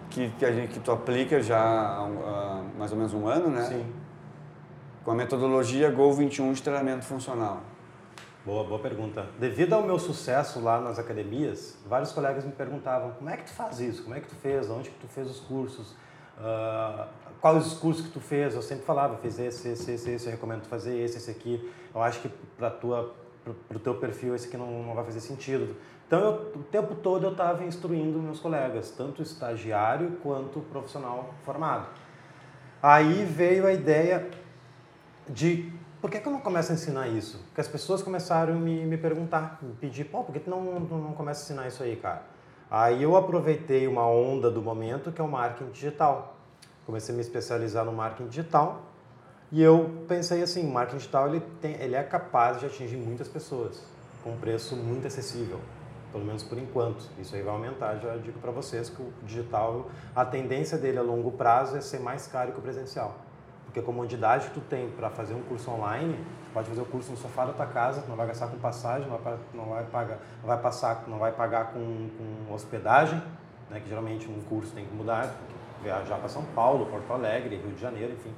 Que, 0.08 0.30
que, 0.38 0.46
a 0.46 0.52
gente, 0.52 0.72
que 0.72 0.80
tu 0.80 0.90
aplica 0.90 1.42
já 1.42 1.58
há 1.60 2.62
mais 2.78 2.92
ou 2.92 2.96
menos 2.96 3.12
um 3.12 3.26
ano, 3.26 3.48
né? 3.48 3.64
Sim 3.64 4.05
com 5.06 5.12
a 5.12 5.14
metodologia 5.14 5.88
Gol 5.88 6.12
21 6.14 6.52
de 6.52 6.60
treinamento 6.60 7.04
funcional? 7.04 7.60
Boa, 8.44 8.64
boa 8.64 8.80
pergunta. 8.80 9.24
Devido 9.38 9.72
ao 9.74 9.84
meu 9.84 10.00
sucesso 10.00 10.58
lá 10.58 10.80
nas 10.80 10.98
academias, 10.98 11.78
vários 11.86 12.10
colegas 12.10 12.44
me 12.44 12.50
perguntavam 12.50 13.12
como 13.12 13.30
é 13.30 13.36
que 13.36 13.44
tu 13.44 13.52
faz 13.52 13.78
isso, 13.78 14.02
como 14.02 14.16
é 14.16 14.20
que 14.20 14.26
tu 14.26 14.34
fez, 14.34 14.68
onde 14.68 14.90
que 14.90 14.98
tu 14.98 15.06
fez 15.06 15.30
os 15.30 15.38
cursos, 15.38 15.92
uh, 16.38 17.06
quais 17.40 17.64
os 17.68 17.74
cursos 17.74 18.04
que 18.04 18.12
tu 18.12 18.18
fez. 18.18 18.56
Eu 18.56 18.62
sempre 18.62 18.84
falava, 18.84 19.16
fiz 19.18 19.38
esse, 19.38 19.68
esse, 19.68 19.92
esse, 19.92 20.10
esse, 20.10 20.26
eu 20.26 20.32
recomendo 20.32 20.64
fazer 20.64 20.98
esse, 20.98 21.18
esse 21.18 21.30
aqui. 21.30 21.72
Eu 21.94 22.02
acho 22.02 22.20
que 22.20 22.28
para 22.58 22.68
tua 22.68 23.14
para 23.68 23.76
o 23.76 23.78
teu 23.78 23.94
perfil 23.94 24.34
esse 24.34 24.48
aqui 24.48 24.56
não, 24.56 24.82
não 24.82 24.92
vai 24.92 25.04
fazer 25.04 25.20
sentido. 25.20 25.76
Então, 26.04 26.18
eu, 26.18 26.32
o 26.56 26.64
tempo 26.64 26.96
todo 26.96 27.24
eu 27.24 27.30
estava 27.30 27.62
instruindo 27.62 28.18
meus 28.18 28.40
colegas, 28.40 28.90
tanto 28.90 29.22
estagiário 29.22 30.18
quanto 30.20 30.58
profissional 30.62 31.32
formado. 31.44 31.86
Aí 32.82 33.24
veio 33.24 33.66
a 33.68 33.72
ideia, 33.72 34.28
de 35.28 35.72
por 36.00 36.10
que, 36.10 36.20
que 36.20 36.28
eu 36.28 36.32
não 36.32 36.40
começo 36.40 36.70
a 36.70 36.74
ensinar 36.74 37.08
isso? 37.08 37.38
Porque 37.46 37.60
as 37.60 37.68
pessoas 37.68 38.02
começaram 38.02 38.54
a 38.54 38.56
me, 38.56 38.84
me 38.84 38.96
perguntar, 38.96 39.58
me 39.62 39.72
pedir, 39.74 40.04
pô, 40.04 40.22
por 40.22 40.32
que 40.32 40.40
tu 40.40 40.50
não, 40.50 40.62
não, 40.62 40.98
não 40.98 41.12
começa 41.12 41.40
a 41.40 41.44
ensinar 41.44 41.68
isso 41.68 41.82
aí, 41.82 41.96
cara? 41.96 42.22
Aí 42.70 43.02
eu 43.02 43.16
aproveitei 43.16 43.86
uma 43.86 44.06
onda 44.06 44.50
do 44.50 44.60
momento 44.60 45.10
que 45.10 45.20
é 45.20 45.24
o 45.24 45.28
marketing 45.28 45.70
digital. 45.70 46.36
Comecei 46.84 47.14
a 47.14 47.16
me 47.16 47.22
especializar 47.22 47.84
no 47.84 47.92
marketing 47.92 48.28
digital 48.28 48.82
e 49.50 49.62
eu 49.62 50.04
pensei 50.08 50.42
assim, 50.42 50.68
o 50.68 50.72
marketing 50.72 50.98
digital 50.98 51.28
ele, 51.28 51.40
tem, 51.60 51.74
ele 51.80 51.94
é 51.94 52.02
capaz 52.02 52.58
de 52.60 52.66
atingir 52.66 52.96
muitas 52.96 53.28
pessoas 53.28 53.82
com 54.22 54.30
um 54.30 54.36
preço 54.36 54.76
muito 54.76 55.06
acessível, 55.06 55.60
pelo 56.10 56.24
menos 56.24 56.42
por 56.42 56.58
enquanto. 56.58 57.08
Isso 57.18 57.34
aí 57.36 57.42
vai 57.42 57.54
aumentar, 57.54 57.96
já 57.96 58.16
digo 58.16 58.38
para 58.40 58.50
vocês 58.50 58.90
que 58.90 59.00
o 59.00 59.12
digital, 59.22 59.88
a 60.14 60.24
tendência 60.24 60.76
dele 60.76 60.98
a 60.98 61.02
longo 61.02 61.32
prazo 61.32 61.76
é 61.76 61.80
ser 61.80 62.00
mais 62.00 62.26
caro 62.26 62.52
que 62.52 62.58
o 62.58 62.62
presencial. 62.62 63.25
Porque 63.76 63.90
a 63.90 63.92
comodidade 63.92 64.48
que 64.48 64.54
tu 64.54 64.60
tem 64.60 64.88
para 64.88 65.10
fazer 65.10 65.34
um 65.34 65.42
curso 65.42 65.70
online, 65.70 66.14
tu 66.14 66.52
pode 66.54 66.66
fazer 66.66 66.80
o 66.80 66.86
curso 66.86 67.10
no 67.10 67.16
sofá 67.18 67.44
da 67.44 67.52
tua 67.52 67.66
casa, 67.66 68.02
não 68.08 68.16
vai 68.16 68.26
gastar 68.26 68.46
com 68.46 68.56
passagem, 68.56 69.06
não 69.06 69.18
vai, 69.18 69.36
não 69.52 69.64
vai 69.66 69.84
pagar, 69.84 70.18
não 70.40 70.48
vai 70.48 70.58
passar, 70.58 71.04
não 71.06 71.18
vai 71.18 71.30
pagar 71.30 71.72
com, 71.74 72.08
com 72.46 72.54
hospedagem, 72.54 73.22
né, 73.68 73.78
que 73.78 73.86
geralmente 73.86 74.30
um 74.30 74.40
curso 74.48 74.72
tem 74.72 74.86
que 74.86 74.94
mudar, 74.94 75.30
viajar 75.82 76.16
para 76.16 76.28
São 76.30 76.42
Paulo, 76.54 76.86
Porto 76.86 77.12
Alegre, 77.12 77.56
Rio 77.56 77.74
de 77.74 77.78
Janeiro, 77.82 78.14
enfim. 78.14 78.32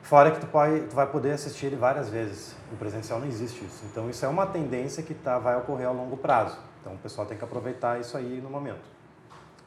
Fora 0.00 0.30
que 0.30 0.40
tu, 0.40 0.46
pode, 0.46 0.80
tu 0.86 0.96
vai 0.96 1.06
poder 1.06 1.32
assistir 1.32 1.66
ele 1.66 1.76
várias 1.76 2.08
vezes. 2.08 2.56
No 2.70 2.78
presencial 2.78 3.20
não 3.20 3.26
existe 3.26 3.62
isso. 3.62 3.84
Então 3.92 4.08
isso 4.08 4.24
é 4.24 4.28
uma 4.28 4.46
tendência 4.46 5.02
que 5.02 5.12
tá, 5.12 5.38
vai 5.38 5.58
ocorrer 5.58 5.86
a 5.86 5.90
longo 5.90 6.16
prazo. 6.16 6.58
Então 6.80 6.94
o 6.94 6.98
pessoal 6.98 7.26
tem 7.26 7.36
que 7.36 7.44
aproveitar 7.44 8.00
isso 8.00 8.16
aí 8.16 8.40
no 8.42 8.48
momento. 8.48 8.88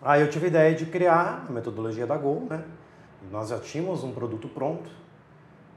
Aí 0.01 0.21
eu 0.21 0.29
tive 0.31 0.45
a 0.45 0.49
ideia 0.49 0.73
de 0.73 0.87
criar 0.87 1.45
a 1.47 1.51
metodologia 1.51 2.07
da 2.07 2.17
Gol, 2.17 2.47
né? 2.49 2.63
Nós 3.29 3.49
já 3.49 3.59
tínhamos 3.59 4.03
um 4.03 4.11
produto 4.11 4.47
pronto, 4.47 4.89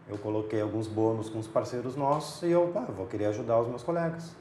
eu 0.09 0.19
coloquei 0.19 0.61
alguns 0.61 0.87
bônus 0.87 1.29
com 1.29 1.39
os 1.39 1.47
parceiros 1.47 1.97
nossos 1.97 2.43
e 2.43 2.51
eu 2.51 2.73
ah, 2.75 2.91
vou 2.91 3.07
querer 3.07 3.27
ajudar 3.27 3.61
os 3.61 3.69
meus 3.69 3.83
colegas. 3.83 4.35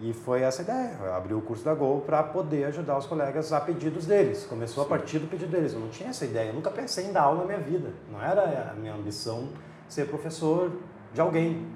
E 0.00 0.14
foi 0.14 0.40
essa 0.40 0.62
ideia, 0.62 0.96
eu 0.98 1.14
abri 1.14 1.34
o 1.34 1.42
curso 1.42 1.62
da 1.62 1.74
Gol 1.74 2.00
para 2.00 2.22
poder 2.22 2.64
ajudar 2.64 2.96
os 2.96 3.04
colegas 3.04 3.52
a 3.52 3.60
pedidos 3.60 4.06
deles. 4.06 4.46
Começou 4.46 4.82
Sim. 4.82 4.88
a 4.88 4.96
partir 4.96 5.18
do 5.18 5.26
pedido 5.26 5.50
deles, 5.50 5.74
eu 5.74 5.80
não 5.80 5.90
tinha 5.90 6.08
essa 6.08 6.24
ideia, 6.24 6.48
eu 6.48 6.54
nunca 6.54 6.70
pensei 6.70 7.06
em 7.06 7.12
dar 7.12 7.22
aula 7.22 7.40
na 7.40 7.44
minha 7.44 7.58
vida. 7.58 7.90
Não 8.10 8.20
era 8.20 8.70
a 8.70 8.74
minha 8.74 8.94
ambição 8.94 9.50
ser 9.86 10.06
professor 10.06 10.72
de 11.12 11.20
alguém. 11.20 11.66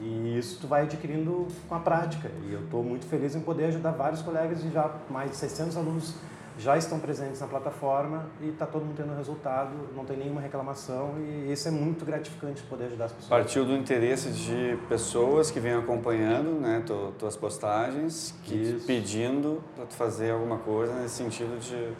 E 0.00 0.38
isso 0.38 0.60
tu 0.60 0.66
vai 0.66 0.82
adquirindo 0.82 1.46
com 1.68 1.74
a 1.74 1.78
prática. 1.78 2.30
E 2.44 2.52
eu 2.52 2.64
estou 2.64 2.82
muito 2.82 3.06
feliz 3.06 3.34
em 3.34 3.40
poder 3.40 3.66
ajudar 3.66 3.90
vários 3.90 4.22
colegas 4.22 4.64
e 4.64 4.70
já 4.70 4.94
mais 5.10 5.30
de 5.30 5.36
600 5.36 5.76
alunos 5.76 6.14
já 6.58 6.76
estão 6.76 6.98
presentes 6.98 7.40
na 7.40 7.46
plataforma 7.46 8.26
e 8.40 8.48
está 8.48 8.64
todo 8.64 8.84
mundo 8.84 8.96
tendo 8.96 9.14
resultado, 9.14 9.70
não 9.94 10.04
tem 10.04 10.16
nenhuma 10.16 10.40
reclamação 10.40 11.14
e 11.18 11.52
isso 11.52 11.68
é 11.68 11.70
muito 11.70 12.04
gratificante 12.04 12.62
poder 12.62 12.86
ajudar 12.86 13.06
as 13.06 13.12
pessoas. 13.12 13.28
Partiu 13.28 13.64
do 13.64 13.76
interesse 13.76 14.30
de 14.30 14.78
pessoas 14.88 15.50
que 15.50 15.60
vêm 15.60 15.74
acompanhando 15.74 16.58
né, 16.60 16.82
tu, 16.86 17.12
tuas 17.18 17.36
postagens, 17.36 18.34
que 18.44 18.54
isso. 18.54 18.86
pedindo 18.86 19.62
para 19.74 19.84
tu 19.84 19.94
fazer 19.94 20.30
alguma 20.30 20.58
coisa 20.58 20.94
nesse 20.94 21.16
sentido 21.16 21.58
de 21.60 21.94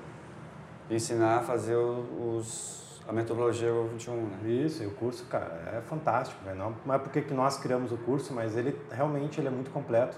ensinar 0.94 1.38
a 1.38 1.42
fazer 1.42 1.76
os, 1.76 3.02
a 3.06 3.12
metodologia 3.12 3.70
21, 3.92 4.14
né? 4.14 4.38
Isso, 4.44 4.82
e 4.82 4.86
o 4.86 4.90
curso, 4.92 5.24
cara, 5.26 5.74
é 5.76 5.80
fantástico. 5.82 6.42
Né? 6.44 6.54
Não 6.54 6.94
é 6.94 6.98
porque 6.98 7.20
que 7.20 7.34
nós 7.34 7.58
criamos 7.58 7.92
o 7.92 7.96
curso, 7.98 8.32
mas 8.32 8.56
ele 8.56 8.76
realmente 8.90 9.40
ele 9.40 9.48
é 9.48 9.50
muito 9.50 9.70
completo. 9.70 10.16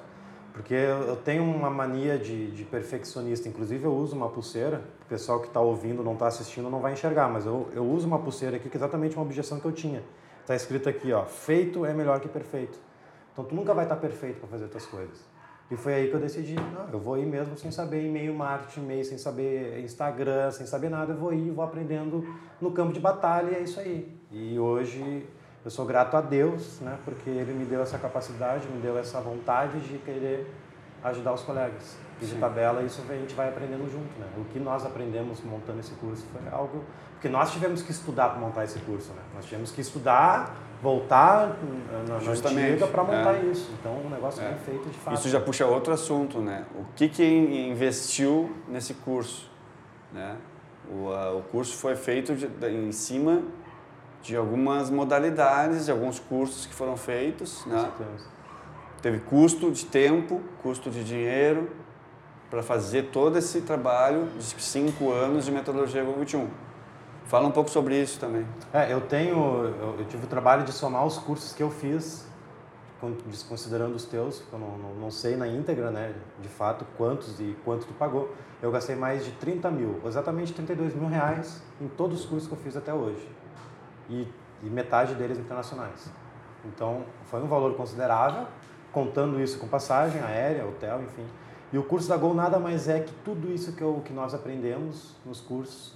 Porque 0.59 0.75
eu 0.75 1.15
tenho 1.15 1.45
uma 1.45 1.71
mania 1.71 2.19
de, 2.19 2.51
de 2.51 2.65
perfeccionista. 2.65 3.49
Inclusive, 3.49 3.85
eu 3.85 3.95
uso 3.95 4.17
uma 4.17 4.29
pulseira. 4.29 4.83
O 5.03 5.09
pessoal 5.09 5.39
que 5.39 5.47
está 5.47 5.61
ouvindo, 5.61 6.03
não 6.03 6.15
está 6.15 6.27
assistindo, 6.27 6.69
não 6.69 6.81
vai 6.81 6.95
enxergar. 6.95 7.29
Mas 7.29 7.47
eu, 7.47 7.69
eu 7.73 7.89
uso 7.89 8.09
uma 8.09 8.19
pulseira 8.19 8.57
aqui 8.57 8.69
que 8.69 8.77
é 8.77 8.81
exatamente 8.81 9.15
uma 9.15 9.25
objeção 9.25 9.61
que 9.61 9.67
eu 9.67 9.71
tinha. 9.71 10.03
Está 10.41 10.57
escrito 10.57 10.89
aqui, 10.89 11.13
ó, 11.13 11.25
feito 11.25 11.87
é 11.87 11.95
melhor 11.95 12.19
que 12.19 12.27
perfeito. 12.29 12.77
Então, 13.33 13.45
tu 13.45 13.55
nunca 13.55 13.73
vai 13.73 13.85
estar 13.85 13.95
tá 13.95 14.01
perfeito 14.01 14.41
para 14.41 14.49
fazer 14.49 14.65
as 14.65 14.71
tuas 14.73 14.87
coisas. 14.87 15.25
E 15.71 15.77
foi 15.77 15.95
aí 15.95 16.09
que 16.09 16.15
eu 16.15 16.21
decidi, 16.21 16.57
não, 16.57 16.89
eu 16.93 16.99
vou 16.99 17.17
ir 17.17 17.27
mesmo 17.27 17.57
sem 17.57 17.71
saber 17.71 18.05
e-mail 18.05 18.35
marketing, 18.35 18.81
e-mail 18.81 19.05
sem 19.05 19.17
saber 19.17 19.79
Instagram, 19.85 20.51
sem 20.51 20.67
saber 20.67 20.89
nada, 20.89 21.13
eu 21.13 21.17
vou 21.17 21.33
ir, 21.33 21.53
vou 21.53 21.65
aprendendo 21.65 22.27
no 22.61 22.73
campo 22.73 22.93
de 22.93 22.99
batalha 22.99 23.53
e 23.53 23.55
é 23.55 23.61
isso 23.61 23.79
aí. 23.79 24.19
E 24.33 24.59
hoje 24.59 25.25
eu 25.65 25.71
sou 25.71 25.85
grato 25.85 26.17
a 26.17 26.21
Deus, 26.21 26.81
né, 26.81 26.99
porque 27.05 27.29
Ele 27.29 27.53
me 27.53 27.65
deu 27.65 27.83
essa 27.83 27.99
capacidade, 27.99 28.67
me 28.69 28.81
deu 28.81 28.99
essa 28.99 29.21
vontade 29.21 29.81
de 29.81 29.99
querer 29.99 30.53
ajudar 31.03 31.33
os 31.33 31.43
colegas. 31.43 31.97
E 32.21 32.27
de 32.27 32.35
tabela 32.35 32.83
isso 32.83 33.01
a 33.09 33.15
gente 33.15 33.35
vai 33.35 33.49
aprendendo 33.49 33.89
junto, 33.89 34.19
né? 34.19 34.27
O 34.37 34.45
que 34.47 34.59
nós 34.59 34.85
aprendemos 34.85 35.41
montando 35.45 35.79
esse 35.79 35.93
curso 35.95 36.27
foi 36.33 36.43
algo 36.51 36.83
porque 37.19 37.29
nós 37.29 37.53
tivemos 37.53 37.83
que 37.83 37.91
estudar 37.91 38.29
para 38.29 38.39
montar 38.39 38.63
esse 38.63 38.79
curso, 38.79 39.09
né? 39.09 39.21
Nós 39.35 39.45
tivemos 39.45 39.73
que 39.73 39.81
estudar, 39.81 40.55
voltar 40.81 41.57
na, 42.07 42.15
antiga 42.15 42.87
para 42.87 43.03
montar 43.03 43.35
é. 43.35 43.43
isso. 43.51 43.73
Então, 43.81 43.93
um 44.07 44.09
negócio 44.09 44.41
é. 44.41 44.51
bem 44.51 44.59
feito 44.59 44.89
de 44.89 44.97
fato. 44.99 45.15
Isso 45.15 45.29
já 45.29 45.41
puxa 45.41 45.67
outro 45.67 45.93
assunto, 45.93 46.39
né? 46.39 46.65
O 46.77 46.85
que 46.95 47.09
que 47.09 47.25
investiu 47.25 48.57
nesse 48.69 48.95
curso, 48.95 49.51
né? 50.13 50.37
O, 50.89 51.13
a, 51.13 51.35
o 51.35 51.43
curso 51.43 51.77
foi 51.77 51.97
feito 51.97 52.37
de, 52.37 52.47
em 52.69 52.93
cima 52.93 53.43
de 54.23 54.37
algumas 54.37 54.91
modalidades, 54.91 55.87
de 55.87 55.91
alguns 55.91 56.19
cursos 56.19 56.67
que 56.67 56.75
foram 56.75 56.97
feitos, 56.97 57.65
né? 57.67 57.91
Teve 59.01 59.21
custo 59.21 59.71
de 59.71 59.87
tempo, 59.87 60.41
custo 60.63 60.91
de 60.91 61.05
dinheiro 61.05 61.71
para 62.51 62.63
fazer 62.63 63.11
todo 63.11 63.37
esse 63.39 63.61
trabalho 63.61 64.27
de 64.37 64.43
cinco 64.43 65.13
anos 65.13 65.45
de 65.45 65.53
metodologia 65.53 66.03
Google 66.03 66.21
21. 66.21 66.49
Fala 67.27 67.47
um 67.47 67.51
pouco 67.51 67.69
sobre 67.69 68.01
isso 68.01 68.19
também. 68.19 68.47
É, 68.73 68.93
eu 68.93 69.03
tenho, 69.03 69.37
eu, 69.37 69.97
eu, 69.99 70.05
tive 70.09 70.25
o 70.25 70.29
trabalho 70.29 70.65
de 70.65 70.73
somar 70.73 71.05
os 71.05 71.19
cursos 71.19 71.53
que 71.53 71.63
eu 71.63 71.71
fiz, 71.71 72.27
desconsiderando 73.27 73.95
os 73.95 74.07
teus, 74.07 74.43
eu 74.51 74.59
não, 74.59 74.79
não, 74.79 74.95
não, 74.95 75.11
sei 75.11 75.37
na 75.37 75.47
íntegra, 75.47 75.91
né, 75.91 76.15
de 76.41 76.49
fato, 76.49 76.87
quantos 76.97 77.39
e 77.39 77.55
quanto 77.65 77.87
tu 77.87 77.93
pagou. 77.95 78.35
Eu 78.63 78.73
gastei 78.73 78.97
mais 78.97 79.25
de 79.25 79.31
30 79.33 79.71
mil, 79.71 80.01
exatamente 80.07 80.55
32 80.55 80.95
mil 80.95 81.09
reais 81.09 81.63
em 81.81 81.87
todos 81.87 82.21
os 82.21 82.27
cursos 82.27 82.49
que 82.49 82.55
eu 82.55 82.59
fiz 82.59 82.77
até 82.77 82.93
hoje. 82.93 83.29
E, 84.09 84.27
e 84.63 84.67
metade 84.71 85.15
deles 85.15 85.39
internacionais. 85.39 86.11
Então, 86.65 87.05
foi 87.27 87.43
um 87.43 87.47
valor 87.47 87.77
considerável, 87.77 88.47
contando 88.93 89.41
isso 89.41 89.59
com 89.59 89.69
passagem 89.69 90.21
aérea, 90.23 90.67
hotel, 90.67 91.03
enfim. 91.03 91.27
E 91.73 91.79
o 91.79 91.83
curso 91.83 92.09
da 92.09 92.17
Gol 92.17 92.35
nada 92.35 92.59
mais 92.59 92.89
é 92.89 93.01
que 93.01 93.13
tudo 93.25 93.53
isso 93.53 93.73
que, 93.73 93.83
eu, 93.83 94.03
que 94.05 94.13
nós 94.13 94.35
aprendemos 94.35 95.15
nos 95.25 95.41
cursos. 95.41 95.95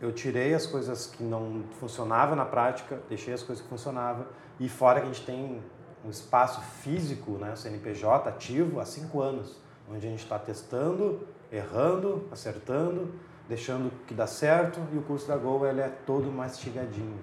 Eu 0.00 0.12
tirei 0.12 0.52
as 0.52 0.66
coisas 0.66 1.06
que 1.06 1.22
não 1.22 1.62
funcionavam 1.78 2.34
na 2.34 2.44
prática, 2.44 3.00
deixei 3.08 3.32
as 3.32 3.42
coisas 3.42 3.62
que 3.62 3.70
funcionavam. 3.70 4.26
E 4.58 4.68
fora 4.68 5.00
que 5.00 5.06
a 5.06 5.12
gente 5.12 5.24
tem 5.24 5.62
um 6.04 6.10
espaço 6.10 6.60
físico, 6.60 7.32
né, 7.32 7.54
CNPJ 7.54 8.28
ativo 8.28 8.80
há 8.80 8.84
cinco 8.84 9.20
anos, 9.22 9.56
onde 9.88 10.06
a 10.06 10.10
gente 10.10 10.22
está 10.22 10.38
testando, 10.38 11.20
errando, 11.50 12.26
acertando, 12.30 13.14
deixando 13.48 13.90
que 14.06 14.14
dá 14.14 14.26
certo. 14.26 14.80
E 14.92 14.98
o 14.98 15.02
curso 15.02 15.28
da 15.28 15.36
Gol 15.36 15.64
ele 15.64 15.80
é 15.80 15.88
todo 15.88 16.30
mastigadinho. 16.30 17.18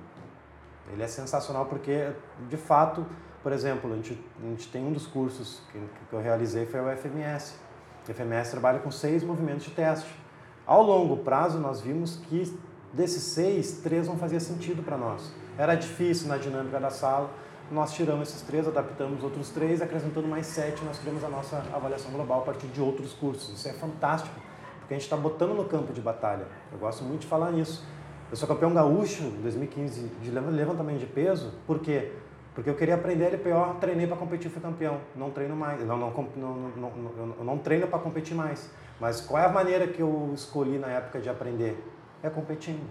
Ele 0.91 1.03
é 1.03 1.07
sensacional 1.07 1.65
porque, 1.65 2.11
de 2.49 2.57
fato, 2.57 3.05
por 3.41 3.51
exemplo, 3.51 3.91
a 3.91 3.95
gente, 3.95 4.19
a 4.39 4.45
gente 4.47 4.67
tem 4.69 4.85
um 4.85 4.91
dos 4.91 5.07
cursos 5.07 5.61
que, 5.71 5.79
que 6.09 6.13
eu 6.13 6.21
realizei 6.21 6.65
foi 6.65 6.79
o 6.79 6.97
FMS. 6.97 7.55
O 8.07 8.13
FMS 8.13 8.51
trabalha 8.51 8.79
com 8.79 8.91
seis 8.91 9.23
movimentos 9.23 9.65
de 9.65 9.71
teste. 9.71 10.13
Ao 10.65 10.83
longo 10.83 11.17
prazo, 11.17 11.59
nós 11.59 11.81
vimos 11.81 12.17
que 12.27 12.57
desses 12.93 13.23
seis, 13.23 13.79
três 13.83 14.07
não 14.07 14.17
fazia 14.17 14.39
sentido 14.39 14.83
para 14.83 14.97
nós. 14.97 15.31
Era 15.57 15.75
difícil 15.75 16.27
na 16.27 16.37
dinâmica 16.37 16.79
da 16.79 16.89
sala. 16.89 17.29
Nós 17.71 17.93
tiramos 17.93 18.29
esses 18.29 18.41
três, 18.41 18.67
adaptamos 18.67 19.23
outros 19.23 19.49
três, 19.49 19.81
acrescentando 19.81 20.27
mais 20.27 20.45
sete, 20.45 20.83
nós 20.83 20.99
criamos 20.99 21.23
a 21.23 21.29
nossa 21.29 21.63
avaliação 21.73 22.11
global 22.11 22.41
a 22.41 22.43
partir 22.43 22.67
de 22.67 22.81
outros 22.81 23.13
cursos. 23.13 23.57
Isso 23.57 23.67
é 23.69 23.73
fantástico, 23.73 24.35
porque 24.79 24.93
a 24.93 24.97
gente 24.97 25.05
está 25.05 25.15
botando 25.15 25.53
no 25.53 25.63
campo 25.63 25.93
de 25.93 26.01
batalha. 26.01 26.45
Eu 26.71 26.77
gosto 26.77 27.03
muito 27.03 27.21
de 27.21 27.27
falar 27.27 27.51
nisso. 27.51 27.85
Eu 28.31 28.37
sou 28.37 28.47
campeão 28.47 28.73
gaúcho 28.73 29.23
em 29.23 29.41
2015 29.41 30.07
de 30.21 30.31
levantamento 30.31 30.99
de 30.99 31.05
peso, 31.05 31.53
por 31.67 31.79
quê? 31.79 32.13
Porque 32.55 32.69
eu 32.69 32.75
queria 32.75 32.95
aprender 32.95 33.25
LPO, 33.25 33.75
treinei 33.81 34.07
para 34.07 34.15
competir, 34.15 34.49
fui 34.49 34.61
campeão. 34.61 35.01
Não 35.13 35.31
treino 35.31 35.53
mais, 35.53 35.85
não, 35.85 35.97
não, 35.97 36.09
não, 36.37 36.53
não, 36.77 36.91
não, 36.95 37.43
não 37.43 37.57
treino 37.57 37.87
para 37.87 37.99
competir 37.99 38.33
mais. 38.33 38.69
Mas 39.01 39.19
qual 39.19 39.43
é 39.43 39.45
a 39.45 39.49
maneira 39.49 39.85
que 39.85 40.01
eu 40.01 40.31
escolhi 40.33 40.77
na 40.77 40.87
época 40.87 41.19
de 41.19 41.29
aprender? 41.29 41.77
É 42.23 42.29
competindo. 42.29 42.89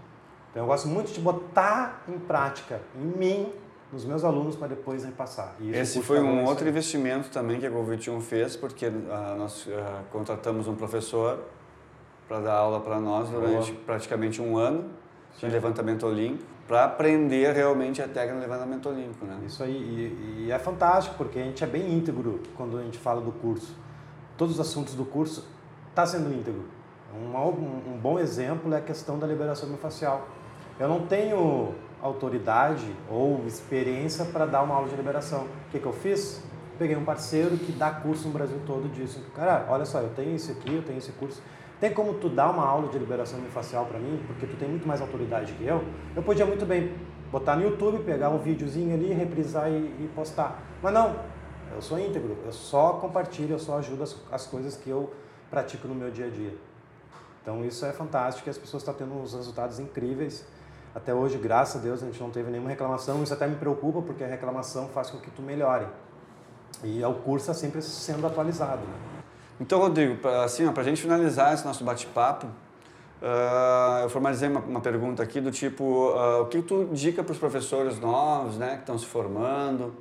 Então 0.51 0.63
eu 0.63 0.67
gosto 0.67 0.89
muito 0.89 1.11
de 1.11 1.21
botar 1.21 2.03
em 2.07 2.19
prática, 2.19 2.83
em 2.95 3.19
mim, 3.19 3.53
nos 3.91 4.05
meus 4.05 4.25
alunos, 4.25 4.57
para 4.57 4.69
depois 4.69 5.05
repassar. 5.05 5.55
Esse 5.73 6.03
foi 6.03 6.21
um 6.21 6.45
outro 6.45 6.69
investimento 6.69 7.31
também 7.31 7.59
que 7.59 7.67
a 7.67 7.71
Gol21 7.71 8.21
fez, 8.21 8.57
porque 8.57 8.89
uh, 8.89 9.37
nós 9.39 9.67
uh, 9.67 9.71
contratamos 10.11 10.69
um 10.69 10.75
professor 10.75 11.39
para 12.29 12.41
dar 12.41 12.55
aula 12.55 12.81
para 12.81 13.01
nós 13.01 13.31
durante 13.31 13.73
Boa. 13.73 13.85
praticamente 13.87 14.43
um 14.43 14.59
ano 14.59 15.00
de 15.39 15.47
levantamento 15.47 16.07
olímpico 16.07 16.51
para 16.71 16.85
aprender 16.85 17.53
realmente 17.53 18.01
a 18.01 18.07
técnica 18.07 18.35
do 18.35 18.41
levantamento 18.43 18.89
olímpico, 18.89 19.27
né? 19.27 19.41
Isso 19.45 19.61
aí, 19.61 19.73
e, 19.73 20.45
e, 20.47 20.53
é 20.53 20.59
fantástico, 20.61 21.17
porque 21.17 21.41
a 21.41 21.43
gente 21.43 21.65
é 21.65 21.67
bem 21.67 21.93
íntegro 21.93 22.41
quando 22.57 22.79
a 22.79 22.83
gente 22.83 22.97
fala 22.97 23.21
do 23.21 23.33
curso. 23.33 23.75
Todos 24.37 24.55
os 24.55 24.61
assuntos 24.61 24.95
do 24.95 25.05
curso 25.05 25.49
está 25.89 26.07
sendo 26.07 26.33
íntegro. 26.33 26.65
Um, 27.13 27.37
um, 27.37 27.99
bom 28.01 28.21
exemplo 28.21 28.73
é 28.73 28.79
a 28.79 28.81
questão 28.81 29.19
da 29.19 29.27
liberação 29.27 29.69
facial. 29.79 30.29
Eu 30.79 30.89
não 30.89 31.07
tenho 31.07 31.75
autoridade 32.01 32.95
ou 33.11 33.45
experiência 33.47 34.25
para 34.27 34.47
dar 34.47 34.63
uma 34.63 34.77
aula 34.77 34.89
de 34.89 34.95
liberação. 34.95 35.47
O 35.67 35.71
que, 35.73 35.81
que 35.81 35.87
eu 35.87 35.93
fiz? 35.93 36.41
Peguei 36.79 36.97
um 36.97 37.05
parceiro 37.05 37.57
que 37.57 37.73
dá 37.73 37.91
curso 37.91 38.29
no 38.29 38.33
Brasil 38.33 38.61
todo 38.65 38.89
disso. 38.89 39.21
Cara, 39.35 39.67
olha 39.69 39.85
só, 39.85 39.99
eu 39.99 40.11
tenho 40.11 40.37
isso 40.37 40.53
aqui, 40.53 40.73
eu 40.73 40.83
tenho 40.83 40.99
esse 40.99 41.11
curso 41.13 41.43
tem 41.81 41.93
como 41.93 42.15
tu 42.15 42.29
dar 42.29 42.51
uma 42.51 42.65
aula 42.65 42.89
de 42.89 42.99
liberação 42.99 43.41
facial 43.53 43.87
para 43.87 43.99
mim, 43.99 44.23
porque 44.27 44.47
tu 44.47 44.55
tem 44.57 44.69
muito 44.69 44.87
mais 44.87 45.01
autoridade 45.01 45.53
que 45.55 45.65
eu? 45.65 45.83
Eu 46.15 46.23
podia 46.23 46.45
muito 46.45 46.67
bem 46.67 46.93
botar 47.33 47.57
no 47.57 47.63
YouTube, 47.63 48.05
pegar 48.05 48.29
um 48.29 48.39
videozinho 48.39 48.95
ali, 48.95 49.13
reprisar 49.13 49.71
e, 49.71 49.77
e 49.77 50.11
postar. 50.15 50.63
Mas 50.83 50.93
não, 50.93 51.17
eu 51.75 51.81
sou 51.81 51.99
íntegro, 51.99 52.37
eu 52.45 52.53
só 52.53 52.95
compartilho, 52.95 53.55
eu 53.55 53.59
só 53.59 53.79
ajudo 53.79 54.03
as, 54.03 54.15
as 54.31 54.47
coisas 54.47 54.77
que 54.77 54.91
eu 54.91 55.11
pratico 55.51 55.89
no 55.89 55.95
meu 55.95 56.11
dia 56.11 56.27
a 56.27 56.31
dia. 56.31 56.55
Então 57.43 57.65
isso 57.65 57.87
é 57.87 57.93
fantástico 57.93 58.49
e 58.49 58.51
as 58.51 58.59
pessoas 58.59 58.83
estão 58.83 58.93
tendo 58.93 59.15
uns 59.15 59.33
resultados 59.33 59.79
incríveis. 59.79 60.45
Até 60.95 61.15
hoje, 61.15 61.39
graças 61.39 61.81
a 61.81 61.85
Deus, 61.85 62.03
a 62.03 62.07
gente 62.07 62.21
não 62.21 62.31
teve 62.31 62.51
nenhuma 62.51 62.69
reclamação. 62.69 63.23
Isso 63.23 63.33
até 63.33 63.47
me 63.47 63.57
preocupa 63.57 64.03
porque 64.03 64.23
a 64.23 64.27
reclamação 64.27 64.89
faz 64.89 65.09
com 65.09 65.19
que 65.19 65.31
tu 65.31 65.41
melhore. 65.41 65.87
E 66.83 67.03
o 67.05 67.15
curso 67.15 67.51
está 67.51 67.55
sempre 67.55 67.81
sendo 67.81 68.27
atualizado. 68.27 68.83
Né? 68.83 69.20
Então, 69.61 69.79
Rodrigo, 69.79 70.17
para 70.17 70.45
assim, 70.45 70.67
a 70.67 70.83
gente 70.83 71.03
finalizar 71.03 71.53
esse 71.53 71.67
nosso 71.67 71.85
bate-papo, 71.85 72.47
uh, 72.47 74.03
eu 74.03 74.09
formalizei 74.09 74.49
uma, 74.49 74.61
uma, 74.61 74.81
pergunta 74.81 75.23
aqui 75.23 75.39
do 75.39 75.51
tipo, 75.51 75.85
uh, 75.85 76.41
o 76.41 76.47
que 76.47 76.63
tu 76.63 76.89
indica 76.91 77.23
para 77.23 77.33
os 77.33 77.39
professores 77.39 78.01
novos, 78.01 78.57
né, 78.57 78.77
que 78.77 78.81
estão 78.81 78.99
se 78.99 79.05
formando? 79.05 79.95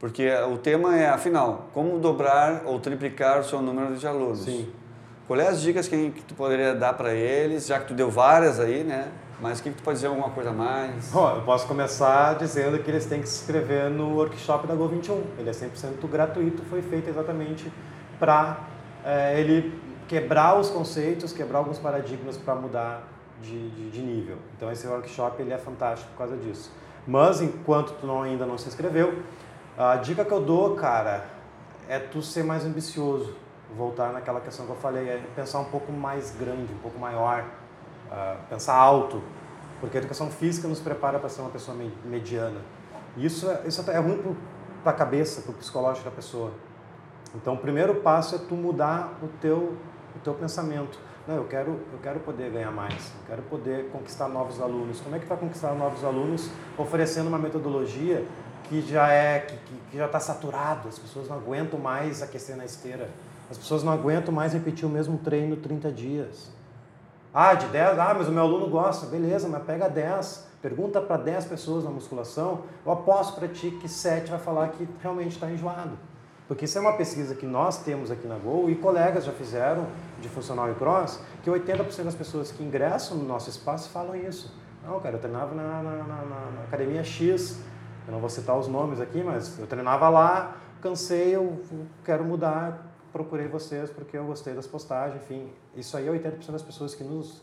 Porque 0.00 0.28
o 0.52 0.58
tema 0.58 0.96
é, 0.96 1.08
afinal, 1.08 1.68
como 1.72 1.98
dobrar 1.98 2.62
ou 2.64 2.80
triplicar 2.80 3.40
o 3.40 3.44
seu 3.44 3.62
número 3.62 3.96
de 3.96 4.06
alunos. 4.06 4.40
Sim. 4.40 4.68
Quais 5.26 5.44
é 5.44 5.48
as 5.48 5.60
dicas 5.60 5.86
que, 5.86 6.10
que 6.10 6.22
tu 6.22 6.34
poderia 6.34 6.74
dar 6.74 6.94
para 6.94 7.14
eles, 7.14 7.66
já 7.66 7.78
que 7.78 7.88
tu 7.88 7.94
deu 7.94 8.10
várias 8.10 8.58
aí, 8.58 8.82
né? 8.82 9.08
Mas 9.40 9.60
o 9.60 9.62
que, 9.62 9.70
que 9.70 9.76
tu 9.76 9.82
pode 9.82 9.96
dizer 9.96 10.08
alguma 10.08 10.30
coisa 10.30 10.50
a 10.50 10.52
mais? 10.52 11.14
Oh, 11.14 11.36
eu 11.36 11.42
posso 11.42 11.66
começar 11.66 12.34
dizendo 12.34 12.78
que 12.78 12.90
eles 12.90 13.06
têm 13.06 13.20
que 13.20 13.28
se 13.28 13.42
inscrever 13.42 13.90
no 13.90 14.16
workshop 14.16 14.66
da 14.66 14.74
Go21. 14.74 15.20
Ele 15.38 15.50
é 15.50 15.52
100% 15.52 16.08
gratuito, 16.10 16.62
foi 16.64 16.82
feito 16.82 17.08
exatamente 17.08 17.70
para 18.18 18.58
é, 19.08 19.40
ele 19.40 19.80
quebrar 20.06 20.58
os 20.58 20.68
conceitos, 20.68 21.32
quebrar 21.32 21.60
alguns 21.60 21.78
paradigmas 21.78 22.36
para 22.36 22.54
mudar 22.54 23.08
de, 23.40 23.70
de, 23.70 23.90
de, 23.90 24.00
nível. 24.02 24.36
Então 24.54 24.70
esse 24.70 24.86
workshop 24.86 25.40
ele 25.40 25.50
é 25.50 25.56
fantástico 25.56 26.10
por 26.10 26.18
causa 26.18 26.36
disso. 26.36 26.70
Mas 27.06 27.40
enquanto 27.40 27.92
tu 27.98 28.06
não, 28.06 28.22
ainda 28.22 28.44
não 28.44 28.58
se 28.58 28.68
inscreveu, 28.68 29.22
a 29.78 29.96
dica 29.96 30.26
que 30.26 30.32
eu 30.32 30.42
dou, 30.42 30.74
cara, 30.74 31.24
é 31.88 31.98
tu 31.98 32.20
ser 32.20 32.44
mais 32.44 32.66
ambicioso, 32.66 33.34
voltar 33.74 34.12
naquela 34.12 34.40
questão 34.40 34.66
que 34.66 34.72
eu 34.72 34.76
falei, 34.76 35.08
é 35.08 35.22
pensar 35.34 35.60
um 35.60 35.66
pouco 35.66 35.90
mais 35.90 36.36
grande, 36.38 36.70
um 36.74 36.78
pouco 36.78 36.98
maior, 36.98 37.44
uh, 38.10 38.36
pensar 38.50 38.74
alto, 38.74 39.22
porque 39.80 39.96
a 39.96 40.00
educação 40.00 40.30
física 40.30 40.68
nos 40.68 40.80
prepara 40.80 41.18
para 41.18 41.30
ser 41.30 41.40
uma 41.40 41.50
pessoa 41.50 41.74
mediana. 42.04 42.60
Isso 43.16 43.48
é, 43.48 43.62
isso 43.66 43.90
é 43.90 43.98
ruim 43.98 44.36
para 44.82 44.92
a 44.92 44.94
cabeça, 44.94 45.40
para 45.40 45.52
o 45.52 45.54
psicológico 45.54 46.04
da 46.04 46.14
pessoa. 46.14 46.52
Então, 47.34 47.54
o 47.54 47.58
primeiro 47.58 47.96
passo 47.96 48.34
é 48.34 48.38
tu 48.38 48.54
mudar 48.54 49.18
o 49.22 49.28
teu, 49.40 49.76
o 50.16 50.18
teu 50.22 50.34
pensamento. 50.34 50.98
Não, 51.26 51.36
eu 51.36 51.44
quero, 51.44 51.72
eu 51.92 51.98
quero 52.02 52.20
poder 52.20 52.50
ganhar 52.50 52.70
mais, 52.70 53.12
eu 53.20 53.26
quero 53.26 53.42
poder 53.42 53.90
conquistar 53.90 54.28
novos 54.28 54.60
alunos. 54.62 55.00
Como 55.00 55.14
é 55.14 55.18
que 55.18 55.26
vai 55.26 55.36
conquistar 55.36 55.74
novos 55.74 56.02
alunos 56.02 56.50
oferecendo 56.78 57.28
uma 57.28 57.38
metodologia 57.38 58.24
que 58.64 58.80
já 58.82 59.10
é 59.12 59.40
que, 59.40 59.56
que 59.90 59.96
já 59.96 60.06
está 60.06 60.20
saturado, 60.20 60.88
as 60.88 60.98
pessoas 60.98 61.28
não 61.28 61.36
aguentam 61.36 61.78
mais 61.78 62.22
aquecer 62.22 62.56
na 62.56 62.64
esteira, 62.64 63.10
as 63.50 63.56
pessoas 63.56 63.82
não 63.82 63.92
aguentam 63.92 64.32
mais 64.32 64.52
repetir 64.52 64.86
o 64.86 64.90
mesmo 64.90 65.18
treino 65.18 65.56
30 65.56 65.90
dias. 65.92 66.50
Ah, 67.32 67.54
de 67.54 67.66
10, 67.66 67.98
ah, 67.98 68.14
mas 68.16 68.28
o 68.28 68.32
meu 68.32 68.42
aluno 68.42 68.68
gosta, 68.68 69.06
beleza, 69.06 69.48
mas 69.48 69.62
pega 69.64 69.88
10, 69.88 70.46
pergunta 70.62 71.00
para 71.00 71.18
10 71.18 71.44
pessoas 71.44 71.84
na 71.84 71.90
musculação, 71.90 72.62
eu 72.84 72.92
aposto 72.92 73.38
para 73.38 73.48
ti 73.48 73.70
que 73.70 73.88
7 73.88 74.30
vai 74.30 74.38
falar 74.38 74.68
que 74.68 74.88
realmente 75.02 75.32
está 75.32 75.50
enjoado. 75.50 75.92
Porque 76.48 76.64
isso 76.64 76.78
é 76.78 76.80
uma 76.80 76.94
pesquisa 76.94 77.34
que 77.34 77.44
nós 77.44 77.82
temos 77.84 78.10
aqui 78.10 78.26
na 78.26 78.38
Gol 78.38 78.70
e 78.70 78.74
colegas 78.74 79.26
já 79.26 79.32
fizeram 79.32 79.86
de 80.18 80.30
funcional 80.30 80.70
e 80.72 80.74
cross, 80.74 81.20
que 81.42 81.50
80% 81.50 82.04
das 82.04 82.14
pessoas 82.14 82.50
que 82.50 82.64
ingressam 82.64 83.18
no 83.18 83.24
nosso 83.24 83.50
espaço 83.50 83.90
falam 83.90 84.16
isso. 84.16 84.50
Não, 84.82 84.98
cara, 84.98 85.16
eu 85.16 85.20
treinava 85.20 85.54
na, 85.54 85.82
na, 85.82 85.92
na, 86.04 86.24
na 86.24 86.62
academia 86.62 87.04
X, 87.04 87.60
eu 88.06 88.12
não 88.12 88.18
vou 88.20 88.30
citar 88.30 88.58
os 88.58 88.66
nomes 88.66 88.98
aqui, 88.98 89.22
mas 89.22 89.58
eu 89.58 89.66
treinava 89.66 90.08
lá, 90.08 90.56
cansei, 90.80 91.36
eu 91.36 91.60
quero 92.02 92.24
mudar, 92.24 92.86
procurei 93.12 93.46
vocês 93.46 93.90
porque 93.90 94.16
eu 94.16 94.24
gostei 94.24 94.54
das 94.54 94.66
postagens, 94.66 95.22
enfim. 95.22 95.52
Isso 95.76 95.98
aí 95.98 96.08
é 96.08 96.10
80% 96.10 96.50
das 96.50 96.62
pessoas 96.62 96.94
que 96.94 97.04
nos, 97.04 97.42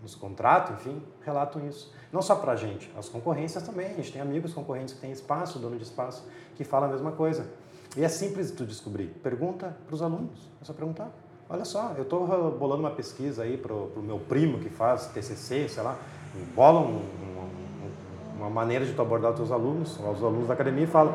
nos 0.00 0.14
contratam, 0.14 0.76
enfim, 0.76 1.02
relatam 1.24 1.66
isso. 1.66 1.92
Não 2.12 2.22
só 2.22 2.36
para 2.36 2.52
a 2.52 2.56
gente, 2.56 2.88
as 2.96 3.08
concorrências 3.08 3.64
também. 3.64 3.86
A 3.86 3.94
gente 3.94 4.12
tem 4.12 4.22
amigos 4.22 4.54
concorrentes 4.54 4.94
que 4.94 5.00
têm 5.00 5.10
espaço, 5.10 5.58
dono 5.58 5.76
de 5.76 5.82
espaço, 5.82 6.24
que 6.54 6.62
falam 6.62 6.88
a 6.88 6.92
mesma 6.92 7.10
coisa. 7.10 7.50
E 7.96 8.04
é 8.04 8.08
simples 8.08 8.50
tu 8.50 8.66
descobrir. 8.66 9.06
Pergunta 9.22 9.74
para 9.86 9.94
os 9.94 10.02
alunos. 10.02 10.50
É 10.60 10.64
só 10.64 10.74
perguntar. 10.74 11.10
Olha 11.48 11.64
só, 11.64 11.94
eu 11.96 12.02
estou 12.02 12.26
bolando 12.58 12.80
uma 12.80 12.90
pesquisa 12.90 13.44
aí 13.44 13.56
para 13.56 13.72
o 13.72 14.02
meu 14.02 14.18
primo 14.18 14.58
que 14.58 14.68
faz 14.68 15.06
TCC, 15.06 15.68
sei 15.68 15.82
lá. 15.82 15.96
Bola 16.54 16.80
um, 16.80 16.96
um, 16.96 17.50
uma 18.36 18.50
maneira 18.50 18.84
de 18.84 18.92
tu 18.92 19.00
abordar 19.00 19.30
os 19.30 19.36
teus 19.36 19.50
alunos, 19.50 19.98
os 19.98 20.22
alunos 20.22 20.48
da 20.48 20.54
academia 20.54 20.84
e 20.84 20.86
fala, 20.86 21.14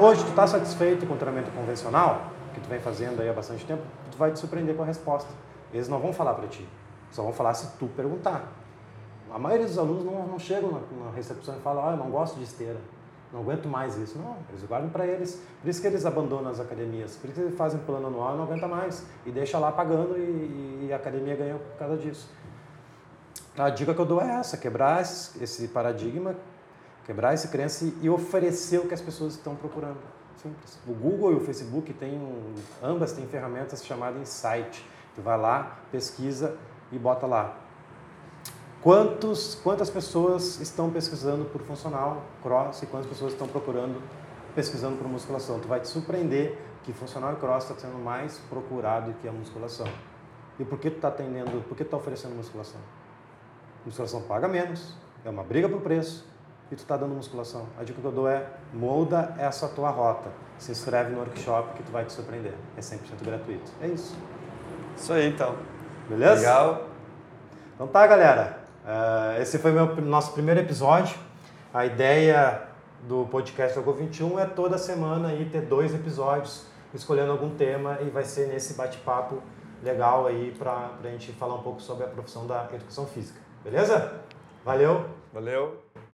hoje 0.00 0.22
tu 0.22 0.30
está 0.30 0.46
satisfeito 0.46 1.04
com 1.06 1.14
o 1.14 1.16
treinamento 1.16 1.50
convencional, 1.50 2.30
que 2.54 2.60
tu 2.60 2.68
vem 2.68 2.80
fazendo 2.80 3.20
aí 3.20 3.28
há 3.28 3.32
bastante 3.32 3.66
tempo, 3.66 3.82
tu 4.10 4.16
vai 4.16 4.32
te 4.32 4.38
surpreender 4.38 4.74
com 4.74 4.82
a 4.82 4.86
resposta. 4.86 5.28
Eles 5.74 5.88
não 5.88 5.98
vão 5.98 6.12
falar 6.12 6.32
para 6.34 6.46
ti, 6.46 6.66
só 7.10 7.22
vão 7.22 7.32
falar 7.32 7.52
se 7.52 7.76
tu 7.76 7.86
perguntar. 7.88 8.50
A 9.30 9.38
maioria 9.38 9.66
dos 9.66 9.76
alunos 9.76 10.04
não, 10.04 10.26
não 10.26 10.38
chegam 10.38 10.70
na, 10.70 10.78
na 11.04 11.10
recepção 11.10 11.56
e 11.56 11.60
falam, 11.60 11.86
ah, 11.86 11.90
eu 11.90 11.96
não 11.98 12.08
gosto 12.08 12.36
de 12.36 12.44
esteira 12.44 12.78
não 13.32 13.40
aguento 13.40 13.68
mais 13.68 13.96
isso. 13.96 14.18
Não, 14.18 14.36
eles 14.48 14.62
guardam 14.64 14.90
para 14.90 15.06
eles. 15.06 15.40
Por 15.60 15.68
isso 15.68 15.80
que 15.80 15.86
eles 15.86 16.06
abandonam 16.06 16.50
as 16.50 16.60
academias. 16.60 17.16
Por 17.16 17.30
isso 17.30 17.40
que 17.40 17.46
eles 17.46 17.56
fazem 17.56 17.80
plano 17.80 18.06
anual 18.06 18.34
e 18.34 18.36
não 18.36 18.44
aguenta 18.44 18.68
mais. 18.68 19.04
E 19.24 19.30
deixa 19.30 19.58
lá 19.58 19.72
pagando 19.72 20.16
e, 20.16 20.86
e 20.86 20.92
a 20.92 20.96
academia 20.96 21.36
ganha 21.36 21.56
por 21.56 21.78
causa 21.78 21.96
disso. 21.96 22.28
A 23.56 23.70
dica 23.70 23.94
que 23.94 24.00
eu 24.00 24.06
dou 24.06 24.20
é 24.20 24.38
essa, 24.38 24.56
quebrar 24.56 25.00
esse, 25.00 25.42
esse 25.42 25.68
paradigma, 25.68 26.34
quebrar 27.04 27.32
essa 27.32 27.48
crença 27.48 27.90
e 28.00 28.08
oferecer 28.08 28.78
o 28.78 28.86
que 28.86 28.94
as 28.94 29.00
pessoas 29.00 29.34
estão 29.34 29.56
procurando. 29.56 29.98
Simples. 30.42 30.78
O 30.86 30.92
Google 30.92 31.32
e 31.32 31.36
o 31.36 31.40
Facebook 31.40 31.92
têm, 31.94 32.20
ambas 32.82 33.12
têm 33.12 33.26
ferramentas 33.26 33.84
chamadas 33.84 34.20
Insight. 34.20 34.86
Tu 35.14 35.22
vai 35.22 35.38
lá, 35.38 35.78
pesquisa 35.90 36.56
e 36.92 36.98
bota 36.98 37.26
lá 37.26 37.65
Quantos, 38.86 39.56
quantas 39.64 39.90
pessoas 39.90 40.60
estão 40.60 40.88
pesquisando 40.92 41.44
por 41.46 41.60
funcional 41.62 42.22
cross 42.40 42.84
e 42.84 42.86
quantas 42.86 43.08
pessoas 43.08 43.32
estão 43.32 43.48
procurando, 43.48 44.00
pesquisando 44.54 44.96
por 44.96 45.08
musculação? 45.08 45.58
Tu 45.58 45.66
vai 45.66 45.80
te 45.80 45.88
surpreender 45.88 46.56
que 46.84 46.92
funcional 46.92 47.32
e 47.32 47.34
cross 47.34 47.64
está 47.64 47.74
sendo 47.74 47.98
mais 47.98 48.38
procurado 48.48 49.12
que 49.20 49.26
a 49.26 49.32
musculação. 49.32 49.88
E 50.56 50.64
por 50.64 50.78
que 50.78 50.88
tu 50.88 50.98
está 50.98 51.08
atendendo, 51.08 51.64
por 51.64 51.76
que 51.76 51.82
tu 51.82 51.88
está 51.88 51.96
oferecendo 51.96 52.36
musculação? 52.36 52.80
Musculação 53.84 54.22
paga 54.22 54.46
menos, 54.46 54.94
é 55.24 55.30
uma 55.30 55.42
briga 55.42 55.68
por 55.68 55.80
preço 55.80 56.24
e 56.70 56.76
tu 56.76 56.78
está 56.78 56.96
dando 56.96 57.12
musculação. 57.12 57.66
A 57.76 57.82
dica 57.82 58.00
que 58.00 58.06
eu 58.06 58.12
dou 58.12 58.28
é 58.28 58.48
molda 58.72 59.34
essa 59.36 59.66
tua 59.66 59.90
rota. 59.90 60.30
Se 60.58 60.70
inscreve 60.70 61.10
no 61.10 61.18
workshop 61.18 61.74
que 61.74 61.82
tu 61.82 61.90
vai 61.90 62.04
te 62.04 62.12
surpreender. 62.12 62.54
É 62.76 62.80
100% 62.80 62.98
gratuito. 63.24 63.68
É 63.80 63.88
isso. 63.88 64.16
Isso 64.96 65.12
aí 65.12 65.26
então. 65.26 65.56
Beleza? 66.08 66.36
Legal. 66.36 66.84
Então 67.74 67.88
tá, 67.88 68.06
galera. 68.06 68.65
Uh, 68.86 69.42
esse 69.42 69.58
foi 69.58 69.72
o 69.72 70.00
nosso 70.00 70.32
primeiro 70.32 70.60
episódio. 70.60 71.18
A 71.74 71.84
ideia 71.84 72.62
do 73.02 73.26
podcast 73.26 73.76
Logo 73.76 73.92
21 73.92 74.38
é 74.38 74.46
toda 74.46 74.78
semana 74.78 75.28
aí 75.28 75.44
ter 75.46 75.62
dois 75.62 75.92
episódios 75.92 76.64
escolhendo 76.94 77.32
algum 77.32 77.50
tema 77.50 77.98
e 78.00 78.08
vai 78.08 78.24
ser 78.24 78.46
nesse 78.46 78.74
bate-papo 78.74 79.42
legal 79.82 80.26
aí 80.26 80.54
para 80.56 80.92
a 81.02 81.08
gente 81.08 81.32
falar 81.32 81.56
um 81.56 81.62
pouco 81.62 81.82
sobre 81.82 82.04
a 82.04 82.08
profissão 82.08 82.46
da 82.46 82.68
educação 82.72 83.06
física. 83.06 83.40
Beleza? 83.64 84.20
Valeu! 84.64 85.04
Valeu! 85.32 85.96